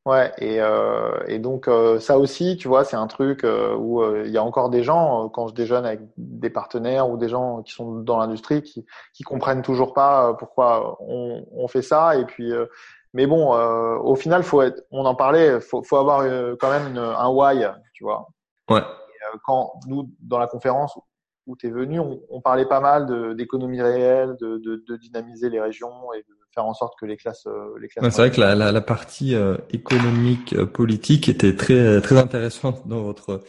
Ouais, 0.08 0.32
et, 0.40 0.60
euh, 0.60 1.12
et 1.28 1.38
donc 1.38 1.68
euh, 1.68 2.00
ça 2.00 2.18
aussi, 2.18 2.58
tu 2.58 2.68
vois, 2.68 2.84
c'est 2.84 2.96
un 2.96 3.06
truc 3.06 3.44
euh, 3.44 3.76
où 3.76 4.02
euh, 4.02 4.24
il 4.26 4.32
y 4.32 4.38
a 4.38 4.44
encore 4.44 4.72
des 4.72 4.82
gens, 4.82 5.26
euh, 5.26 5.30
quand 5.30 5.48
je 5.48 5.54
déjeune 5.54 5.86
avec 5.86 6.00
des 6.18 6.50
partenaires 6.50 7.08
ou 7.08 7.18
des 7.18 7.30
gens 7.30 7.62
qui 7.62 7.72
sont 7.74 8.00
dans 8.00 8.18
l'industrie, 8.18 8.64
qui 8.64 8.84
qui 9.14 9.22
comprennent 9.22 9.62
toujours 9.62 9.94
pas 9.94 10.30
euh, 10.30 10.34
pourquoi 10.34 10.98
on, 11.02 11.46
on 11.52 11.68
fait 11.68 11.84
ça. 11.84 12.16
Et 12.16 12.26
puis, 12.26 12.52
euh, 12.52 12.66
mais 13.14 13.28
bon, 13.28 13.54
euh, 13.56 13.96
au 13.98 14.16
final, 14.16 14.42
faut 14.42 14.64
être, 14.64 14.82
on 14.90 15.06
en 15.06 15.14
parlait, 15.14 15.60
faut, 15.62 15.84
faut 15.84 15.98
avoir 15.98 16.22
euh, 16.22 16.56
quand 16.60 16.72
même 16.72 16.88
une- 16.88 16.98
un 16.98 17.30
why, 17.30 17.64
tu 17.94 18.04
vois. 18.04 18.28
Ouais. 18.72 18.80
Et, 18.80 18.82
euh, 18.82 19.38
quand 19.46 19.74
nous, 19.88 20.10
dans 20.20 20.40
la 20.40 20.48
conférence 20.48 20.98
où 21.46 21.56
tu 21.56 21.68
es 21.68 21.70
venu, 21.72 22.00
on, 22.00 22.20
on 22.32 22.42
parlait 22.42 22.66
pas 22.66 22.80
mal 22.80 23.36
d'économie 23.36 23.82
réelle, 23.82 24.36
de, 24.42 24.58
de, 24.58 24.84
de 24.88 24.96
dynamiser 24.98 25.50
les 25.52 25.62
régions 25.62 26.12
et 26.14 26.20
de 26.20 26.36
faire 26.54 26.66
en 26.66 26.74
sorte 26.74 26.94
que 27.00 27.06
les 27.06 27.18
classes, 27.18 27.46
euh, 27.48 27.78
les 27.80 27.88
classes 27.88 28.04
Ouais, 28.04 28.12
c'est 28.12 28.22
vrai 28.22 28.32
que 28.32 28.40
la, 28.40 28.56
la, 28.56 28.72
la 28.72 28.82
partie 28.82 29.36
euh, 29.36 29.58
économique, 29.72 30.54
euh, 30.54 30.66
politique 30.66 31.30
était 31.30 31.56
très 31.56 32.02
très 32.02 32.18
intéressante 32.18 32.88
dans 32.88 33.02
votre 33.02 33.42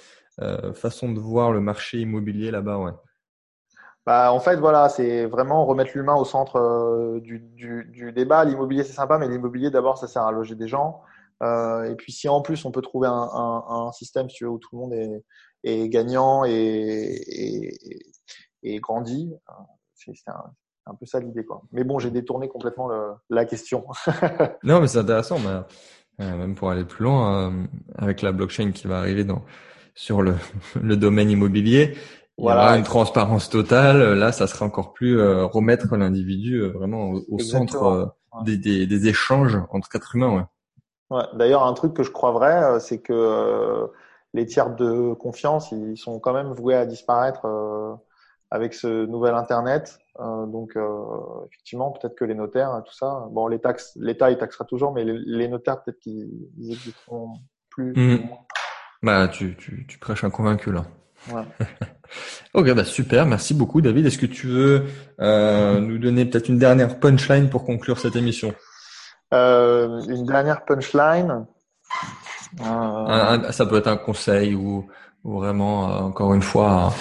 façon 0.74 1.12
de 1.12 1.20
voir 1.20 1.53
le 1.53 1.61
marché 1.61 1.98
immobilier 2.00 2.50
là-bas, 2.50 2.79
ouais. 2.79 2.92
Bah, 4.05 4.33
en 4.33 4.40
fait, 4.40 4.57
voilà, 4.57 4.88
c'est 4.88 5.27
vraiment 5.27 5.64
remettre 5.64 5.92
l'humain 5.94 6.16
au 6.16 6.24
centre 6.24 6.57
euh, 6.57 7.20
du, 7.20 7.38
du, 7.38 7.85
du 7.85 8.12
débat. 8.12 8.44
L'immobilier, 8.44 8.83
c'est 8.83 8.92
sympa, 8.92 9.16
mais 9.16 9.29
l'immobilier, 9.29 9.70
d'abord, 9.70 9.96
ça 9.96 10.09
sert 10.09 10.22
à 10.22 10.33
loger 10.33 10.57
des 10.57 10.66
gens. 10.66 11.03
Euh, 11.42 11.85
et 11.85 11.94
puis, 11.94 12.11
si 12.12 12.29
en 12.29 12.42
plus, 12.42 12.64
on 12.64 12.72
peut 12.72 12.83
trouver 12.83 13.07
un, 13.07 13.12
un, 13.12 13.64
un 13.68 13.92
système 13.92 14.29
si 14.29 14.37
tu 14.38 14.44
veux, 14.44 14.50
où 14.50 14.59
tout 14.59 14.70
le 14.72 14.79
monde 14.79 14.92
est, 14.94 15.24
est 15.62 15.88
gagnant 15.88 16.44
et, 16.44 16.50
et, 16.53 17.79
et 18.64 18.81
grandit, 18.81 19.33
c'est 19.94 20.12
c'est 20.14 20.31
un, 20.31 20.53
c'est 20.85 20.90
un 20.90 20.95
peu 20.95 21.07
ça 21.07 21.21
l'idée. 21.21 21.45
quoi. 21.45 21.62
Mais 21.73 21.85
bon, 21.85 21.99
j'ai 21.99 22.11
détourné 22.11 22.49
complètement 22.49 22.88
le, 22.88 23.12
la 23.31 23.45
question. 23.45 23.85
Non, 24.64 24.81
mais 24.81 24.87
c'est 24.88 24.99
intéressant, 24.99 25.38
mais 25.38 26.25
euh, 26.25 26.37
même 26.37 26.55
pour 26.55 26.71
aller 26.71 26.85
plus 26.85 27.05
loin, 27.05 27.51
euh, 27.51 27.64
avec 27.97 28.23
la 28.23 28.33
blockchain 28.33 28.73
qui 28.73 28.87
va 28.87 28.99
arriver 28.99 29.25
dans 29.25 29.42
sur 29.95 30.23
le, 30.23 30.35
le 30.83 30.97
domaine 30.97 31.31
immobilier, 31.31 31.92
il 32.38 32.42
y 32.42 32.45
Voilà. 32.45 32.64
aura 32.64 32.79
une 32.79 32.85
transparence 32.85 33.51
totale. 33.51 34.14
Là, 34.14 34.33
ça 34.33 34.47
sera 34.47 34.64
encore 34.66 34.92
plus 34.95 35.18
euh, 35.21 35.45
remettre 35.45 35.97
l'individu 35.97 36.57
euh, 36.62 36.68
vraiment 36.71 37.11
au, 37.29 37.38
centre 37.38 38.14
Ouais. 38.35 38.45
des, 38.45 38.57
des, 38.57 38.87
des 38.87 39.09
échanges 39.09 39.59
entre 39.71 39.90
quatre 39.90 40.16
humains. 40.16 40.35
Ouais. 41.11 41.18
Ouais. 41.18 41.25
D'ailleurs, 41.35 41.64
un 41.66 41.75
truc 41.75 41.92
que 41.92 42.03
je 42.03 42.11
crois 42.11 42.33
vrai, 42.33 42.81
c'est 42.81 43.03
que 43.03 43.12
euh, 43.12 43.87
les 44.33 44.47
tiers 44.47 44.75
de 44.75 45.12
confiance, 45.12 45.71
ils 45.73 45.99
sont 45.99 46.18
quand 46.18 46.33
même 46.33 46.53
voués 46.55 46.75
à 46.75 46.87
disparaître 46.87 47.45
euh, 47.45 47.92
avec 48.55 48.75
ce 48.75 49.07
nouvel 49.07 49.35
Internet. 49.35 49.99
Euh, 50.21 50.45
donc, 50.47 50.77
euh, 50.77 50.87
effectivement, 51.47 51.91
peut-être 51.91 52.15
que 52.15 52.25
les 52.27 52.35
notaires, 52.35 52.83
tout 52.85 52.93
ça, 52.95 53.27
bon, 53.31 53.47
les 53.49 53.59
taxes, 53.61 53.93
l'État, 53.97 54.31
il 54.31 54.37
taxera 54.37 54.67
toujours, 54.67 54.93
mais 54.93 55.05
les, 55.05 55.19
les 55.25 55.49
notaires, 55.49 55.83
peut-être 55.83 55.99
qu'ils 56.01 56.29
ils 56.59 56.71
existeront 56.73 57.33
plus. 57.71 57.95
Mhm. 57.97 58.29
Bah, 59.03 59.27
tu, 59.29 59.57
tu, 59.57 59.87
tu 59.88 59.99
prêches 59.99 60.23
un 60.25 60.31
convaincu 60.31 60.71
là. 60.71 60.85
Ouais. 61.33 61.43
Ok, 62.53 62.71
bah 62.75 62.85
super, 62.85 63.25
merci 63.25 63.55
beaucoup 63.55 63.81
David. 63.81 64.05
Est-ce 64.05 64.19
que 64.19 64.27
tu 64.27 64.47
veux 64.49 64.85
euh, 65.21 65.81
nous 65.81 65.97
donner 65.97 66.27
peut-être 66.27 66.51
une 66.51 66.59
dernière 66.59 67.01
punchline 67.01 67.49
pour 67.49 67.65
conclure 67.65 67.99
cette 67.99 68.17
émission? 68.17 68.53
Une 69.33 70.27
dernière 70.27 70.67
punchline? 70.67 71.47
Un- 72.62 73.45
un- 73.45 73.53
Ça 73.53 73.65
peut 73.65 73.79
être 73.79 73.87
un 73.87 73.97
conseil 73.97 74.55
ou, 74.55 74.87
ou 75.25 75.38
vraiment, 75.38 75.85
encore 76.05 76.35
une 76.35 76.43
fois, 76.43 76.93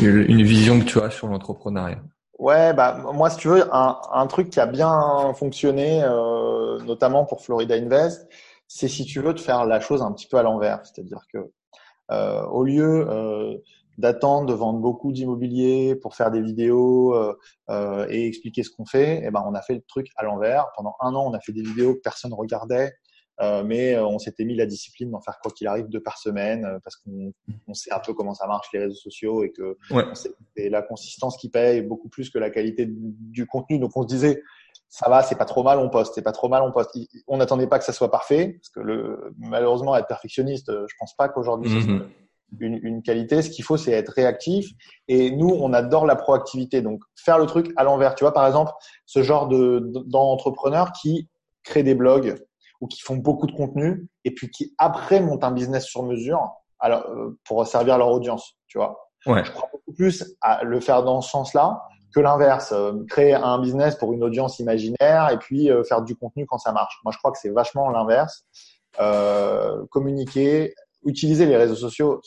une, 0.00 0.42
vision 0.42 0.80
que 0.80 0.84
tu 0.84 1.00
as 1.00 1.10
sur 1.10 1.28
l'entrepreneuriat. 1.28 2.02
Ouais, 2.38 2.74
bah 2.74 2.98
moi, 3.12 3.30
si 3.30 3.38
tu 3.38 3.48
veux, 3.48 3.74
un, 3.74 3.98
un 4.12 4.26
truc 4.26 4.50
qui 4.50 4.60
a 4.60 4.66
bien 4.66 5.32
fonctionné, 5.34 6.02
euh, 6.02 6.80
notamment 6.80 7.24
pour 7.24 7.42
Florida 7.42 7.74
Invest, 7.74 8.28
c'est 8.66 8.88
si 8.88 9.04
tu 9.04 9.20
veux 9.20 9.34
de 9.34 9.40
faire 9.40 9.64
la 9.66 9.80
chose 9.80 10.02
un 10.02 10.12
petit 10.12 10.26
peu 10.26 10.36
à 10.36 10.42
l'envers, 10.42 10.80
c'est-à-dire 10.84 11.20
que 11.32 11.50
euh, 12.10 12.44
au 12.46 12.64
lieu 12.64 13.06
euh, 13.08 13.56
d'attendre 13.98 14.46
de 14.46 14.54
vendre 14.54 14.80
beaucoup 14.80 15.12
d'immobilier 15.12 15.94
pour 15.96 16.16
faire 16.16 16.30
des 16.30 16.40
vidéos 16.40 17.14
euh, 17.14 17.38
euh, 17.70 18.06
et 18.10 18.26
expliquer 18.26 18.62
ce 18.62 18.70
qu'on 18.70 18.84
fait, 18.84 19.22
eh 19.24 19.30
ben 19.30 19.42
on 19.46 19.54
a 19.54 19.62
fait 19.62 19.74
le 19.74 19.82
truc 19.86 20.08
à 20.16 20.24
l'envers. 20.24 20.66
Pendant 20.76 20.96
un 21.00 21.14
an, 21.14 21.24
on 21.26 21.34
a 21.34 21.40
fait 21.40 21.52
des 21.52 21.62
vidéos 21.62 21.94
que 21.94 22.00
personne 22.00 22.34
regardait. 22.34 22.94
Euh, 23.40 23.64
mais 23.64 23.94
euh, 23.94 24.06
on 24.06 24.20
s'était 24.20 24.44
mis 24.44 24.54
la 24.54 24.64
discipline 24.64 25.10
d'en 25.10 25.20
faire 25.20 25.38
quoi 25.42 25.50
qu'il 25.50 25.66
arrive 25.66 25.88
deux 25.88 26.00
par 26.00 26.18
semaine 26.18 26.64
euh, 26.64 26.78
parce 26.84 26.94
qu'on 26.94 27.32
on 27.66 27.74
sait 27.74 27.92
un 27.92 27.98
peu 27.98 28.14
comment 28.14 28.32
ça 28.32 28.46
marche 28.46 28.68
les 28.72 28.78
réseaux 28.78 28.94
sociaux 28.94 29.42
et 29.42 29.50
que 29.50 29.76
Ouais. 29.90 30.04
c'est 30.54 30.68
la 30.68 30.82
consistance 30.82 31.36
qui 31.36 31.48
paye 31.48 31.82
beaucoup 31.82 32.08
plus 32.08 32.30
que 32.30 32.38
la 32.38 32.50
qualité 32.50 32.86
du 32.88 33.46
contenu. 33.46 33.80
Donc 33.80 33.90
on 33.96 34.02
se 34.02 34.06
disait, 34.06 34.40
ça 34.88 35.08
va, 35.08 35.22
c'est 35.24 35.34
pas 35.34 35.46
trop 35.46 35.64
mal, 35.64 35.78
on 35.80 35.90
poste, 35.90 36.14
c'est 36.14 36.22
pas 36.22 36.30
trop 36.30 36.48
mal, 36.48 36.62
on 36.62 36.70
poste. 36.70 36.96
On 37.26 37.38
n'attendait 37.38 37.66
pas 37.66 37.80
que 37.80 37.84
ça 37.84 37.92
soit 37.92 38.12
parfait, 38.12 38.52
parce 38.60 38.68
que 38.68 38.78
le, 38.78 39.34
malheureusement, 39.38 39.96
être 39.96 40.06
perfectionniste, 40.06 40.70
je 40.70 40.94
pense 41.00 41.14
pas 41.16 41.28
qu'aujourd'hui 41.28 41.68
soit 41.70 41.92
Mhm. 41.92 42.08
une, 42.60 42.78
une 42.84 43.02
qualité. 43.02 43.42
Ce 43.42 43.50
qu'il 43.50 43.64
faut, 43.64 43.76
c'est 43.76 43.90
être 43.90 44.10
réactif. 44.10 44.68
Et 45.08 45.32
nous, 45.32 45.48
on 45.50 45.72
adore 45.72 46.06
la 46.06 46.14
proactivité. 46.14 46.82
Donc 46.82 47.02
faire 47.16 47.38
le 47.38 47.46
truc 47.46 47.72
à 47.74 47.82
l'envers. 47.82 48.14
Tu 48.14 48.22
vois, 48.22 48.32
par 48.32 48.46
exemple, 48.46 48.70
ce 49.06 49.24
genre 49.24 49.48
de 49.48 49.90
d'entrepreneurs 50.06 50.92
qui 50.92 51.28
créent 51.64 51.82
des 51.82 51.96
blogs 51.96 52.36
ou 52.84 52.86
qui 52.86 53.00
font 53.00 53.16
beaucoup 53.16 53.46
de 53.46 53.52
contenu 53.52 54.06
et 54.24 54.32
puis 54.32 54.50
qui 54.50 54.74
après 54.78 55.20
montent 55.20 55.42
un 55.42 55.50
business 55.52 55.86
sur 55.86 56.02
mesure 56.02 56.52
alors, 56.78 57.06
euh, 57.08 57.38
pour 57.46 57.66
servir 57.66 57.96
leur 57.98 58.08
audience. 58.08 58.56
Tu 58.66 58.78
vois 58.78 59.00
Ouais. 59.26 59.42
je 59.42 59.52
crois 59.52 59.70
beaucoup 59.72 59.94
plus 59.94 60.36
à 60.42 60.64
le 60.64 60.80
faire 60.80 61.02
dans 61.02 61.22
ce 61.22 61.30
sens-là 61.30 61.80
que 62.14 62.20
l'inverse, 62.20 62.74
créer 63.08 63.32
un 63.32 63.58
business 63.58 63.96
pour 63.96 64.12
une 64.12 64.22
audience 64.22 64.58
imaginaire 64.58 65.30
et 65.32 65.38
puis 65.38 65.70
faire 65.88 66.02
du 66.02 66.14
contenu 66.14 66.44
quand 66.44 66.58
ça 66.58 66.72
marche. 66.72 67.00
Moi, 67.04 67.10
je 67.12 67.16
crois 67.16 67.32
que 67.32 67.38
c'est 67.38 67.48
vachement 67.48 67.88
l'inverse. 67.88 68.44
communiquer, 69.90 70.74
utiliser 71.06 71.46
les 71.46 71.56
réseaux 71.56 71.74
sociaux, 71.74 72.20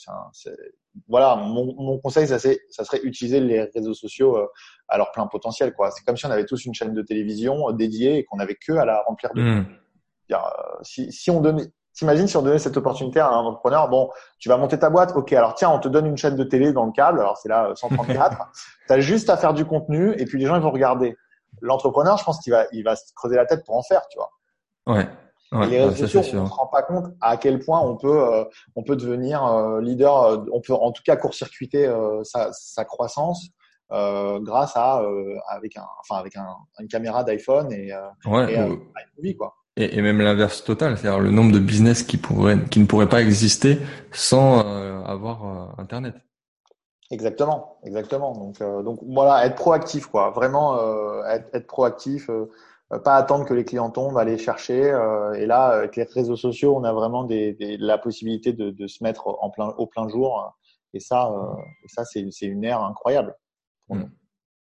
voilà, 1.07 1.35
mon, 1.35 1.73
mon 1.77 1.97
conseil, 1.99 2.27
ça, 2.27 2.39
ça 2.39 2.83
serait 2.83 3.01
utiliser 3.03 3.39
les 3.39 3.63
réseaux 3.63 3.93
sociaux 3.93 4.37
euh, 4.37 4.47
à 4.87 4.97
leur 4.97 5.11
plein 5.11 5.27
potentiel. 5.27 5.73
quoi. 5.73 5.91
C'est 5.91 6.03
comme 6.03 6.17
si 6.17 6.25
on 6.25 6.31
avait 6.31 6.45
tous 6.45 6.65
une 6.65 6.73
chaîne 6.73 6.93
de 6.93 7.01
télévision 7.01 7.69
euh, 7.69 7.73
dédiée 7.73 8.17
et 8.17 8.23
qu'on 8.25 8.39
avait 8.39 8.55
que 8.55 8.73
à 8.73 8.85
la 8.85 9.03
remplir 9.03 9.31
de. 9.33 9.41
Mmh. 9.41 9.65
Si, 10.81 11.11
si 11.11 11.31
on 11.31 11.41
donnait, 11.41 11.65
t'imagines 11.93 12.27
si 12.27 12.37
on 12.37 12.41
donnait 12.41 12.59
cette 12.59 12.77
opportunité 12.77 13.19
à 13.19 13.29
un 13.29 13.43
entrepreneur, 13.43 13.89
bon, 13.89 14.09
tu 14.39 14.49
vas 14.49 14.57
monter 14.57 14.79
ta 14.79 14.89
boîte, 14.89 15.13
ok, 15.15 15.33
alors 15.33 15.55
tiens, 15.55 15.69
on 15.69 15.79
te 15.79 15.87
donne 15.87 16.05
une 16.05 16.17
chaîne 16.17 16.35
de 16.35 16.43
télé 16.43 16.73
dans 16.73 16.85
le 16.85 16.91
câble, 16.91 17.19
alors 17.19 17.37
c'est 17.37 17.49
là 17.49 17.71
134, 17.75 18.37
tu 18.87 18.93
as 18.93 18.99
juste 18.99 19.29
à 19.29 19.37
faire 19.37 19.53
du 19.53 19.65
contenu 19.65 20.13
et 20.17 20.25
puis 20.25 20.39
les 20.39 20.45
gens 20.45 20.55
ils 20.55 20.61
vont 20.61 20.71
regarder. 20.71 21.15
L'entrepreneur, 21.61 22.17
je 22.17 22.23
pense 22.23 22.39
qu'il 22.39 22.53
va, 22.53 22.65
il 22.71 22.83
va 22.83 22.95
se 22.95 23.13
creuser 23.15 23.35
la 23.35 23.45
tête 23.45 23.65
pour 23.65 23.75
en 23.75 23.83
faire, 23.83 24.01
tu 24.09 24.17
vois. 24.17 24.31
Ouais 24.85 25.07
les 25.51 25.83
réseaux 25.83 26.07
sociaux, 26.07 26.39
on 26.39 26.43
ne 26.43 26.47
se 26.47 26.53
rend 26.53 26.67
pas 26.67 26.83
compte 26.83 27.05
à 27.21 27.37
quel 27.37 27.59
point 27.59 27.79
on 27.79 27.95
peut, 27.95 28.33
euh, 28.33 28.43
on 28.75 28.83
peut 28.83 28.95
devenir 28.95 29.45
euh, 29.45 29.81
leader, 29.81 30.23
euh, 30.23 30.37
on 30.51 30.61
peut 30.61 30.73
en 30.73 30.91
tout 30.91 31.03
cas 31.03 31.15
court-circuiter 31.15 31.89
sa, 32.23 32.51
sa, 32.51 32.85
croissance 32.85 33.49
grâce 33.89 34.75
à 34.75 35.01
avec 35.49 35.77
un, 35.77 35.85
enfin 36.01 36.19
avec 36.19 36.35
un, 36.35 36.55
une 36.79 36.87
caméra 36.87 37.23
d'iPhone 37.23 37.71
et, 37.71 37.93
ouais, 38.25 38.53
et 38.53 38.57
une 38.57 38.79
vie, 39.19 39.35
quoi. 39.35 39.55
Et, 39.77 39.97
et, 39.97 40.01
même 40.01 40.19
l'inverse 40.19 40.63
total, 40.63 40.97
c'est-à-dire 40.97 41.19
le 41.19 41.31
nombre 41.31 41.53
de 41.53 41.59
business 41.59 42.03
qui 42.03 42.17
pourraient, 42.17 42.57
qui 42.69 42.79
ne 42.79 42.85
pourraient 42.85 43.09
pas 43.09 43.21
exister 43.21 43.79
sans 44.11 44.59
avoir 45.05 45.75
Internet. 45.77 46.15
Exactement, 47.11 47.77
exactement. 47.85 48.33
Donc, 48.33 48.59
donc 48.59 48.99
voilà, 49.07 49.45
être 49.45 49.55
proactif, 49.55 50.07
quoi. 50.07 50.31
Vraiment 50.31 50.77
être, 51.25 51.47
être 51.53 51.67
proactif. 51.67 52.29
Euh, 52.93 52.99
pas 52.99 53.15
attendre 53.15 53.45
que 53.45 53.53
les 53.53 53.65
clients 53.65 53.89
tombent, 53.89 54.17
aller 54.17 54.37
chercher. 54.37 54.83
Euh, 54.83 55.33
et 55.33 55.45
là, 55.45 55.65
avec 55.67 55.95
les 55.95 56.03
réseaux 56.03 56.35
sociaux, 56.35 56.75
on 56.75 56.83
a 56.83 56.93
vraiment 56.93 57.23
des, 57.23 57.53
des, 57.53 57.77
la 57.77 57.97
possibilité 57.97 58.53
de, 58.53 58.69
de, 58.69 58.87
se 58.87 59.03
mettre 59.03 59.27
en 59.27 59.49
plein, 59.49 59.69
au 59.77 59.87
plein 59.87 60.07
jour. 60.07 60.53
Et 60.93 60.99
ça, 60.99 61.31
euh, 61.31 61.61
ça 61.87 62.05
c'est 62.05 62.21
une 62.41 62.63
ère 62.63 62.81
incroyable. 62.81 63.35
Mmh. 63.89 64.03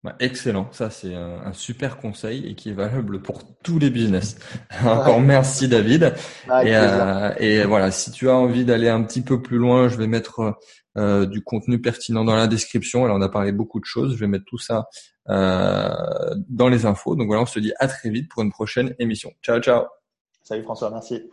Bah, 0.04 0.16
excellent, 0.20 0.68
ça 0.72 0.90
c'est 0.90 1.14
un, 1.14 1.42
un, 1.46 1.54
super 1.54 1.98
conseil 1.98 2.48
et 2.48 2.56
qui 2.56 2.70
est 2.70 2.74
valable 2.74 3.22
pour 3.22 3.44
tous 3.62 3.78
les 3.78 3.92
business. 3.92 4.36
Encore 4.84 5.22
merci 5.22 5.68
David. 5.68 6.16
et, 6.46 6.76
euh, 6.76 7.32
et, 7.38 7.64
voilà, 7.66 7.92
si 7.92 8.12
tu 8.12 8.28
as 8.28 8.36
envie 8.36 8.66
d'aller 8.66 8.90
un 8.90 9.04
petit 9.04 9.22
peu 9.22 9.44
plus 9.44 9.60
loin, 9.60 9.90
je 9.90 9.98
vais 9.98 10.08
mettre 10.08 10.58
euh, 10.98 11.28
du 11.28 11.44
contenu 11.44 11.80
pertinent 11.80 12.26
dans 12.26 12.36
la 12.36 12.48
description. 12.48 13.06
Alors 13.06 13.18
on 13.18 13.22
a 13.22 13.30
parlé 13.30 13.52
beaucoup 13.52 13.80
de 13.80 13.86
choses, 13.86 14.16
je 14.16 14.20
vais 14.20 14.28
mettre 14.28 14.46
tout 14.46 14.58
ça 14.58 14.88
euh, 15.30 16.34
dans 16.50 16.68
les 16.68 16.88
infos. 16.88 17.16
Donc 17.16 17.28
voilà, 17.28 17.44
on 17.44 17.46
se 17.46 17.60
dit 17.60 17.74
à 17.78 17.88
très 17.88 18.10
vite 18.10 18.28
pour 18.28 18.42
une 18.42 18.52
prochaine 18.52 18.96
émission. 18.98 19.32
Ciao, 19.44 19.60
ciao. 19.60 19.86
Salut 20.42 20.64
François, 20.64 20.90
merci. 20.90 21.30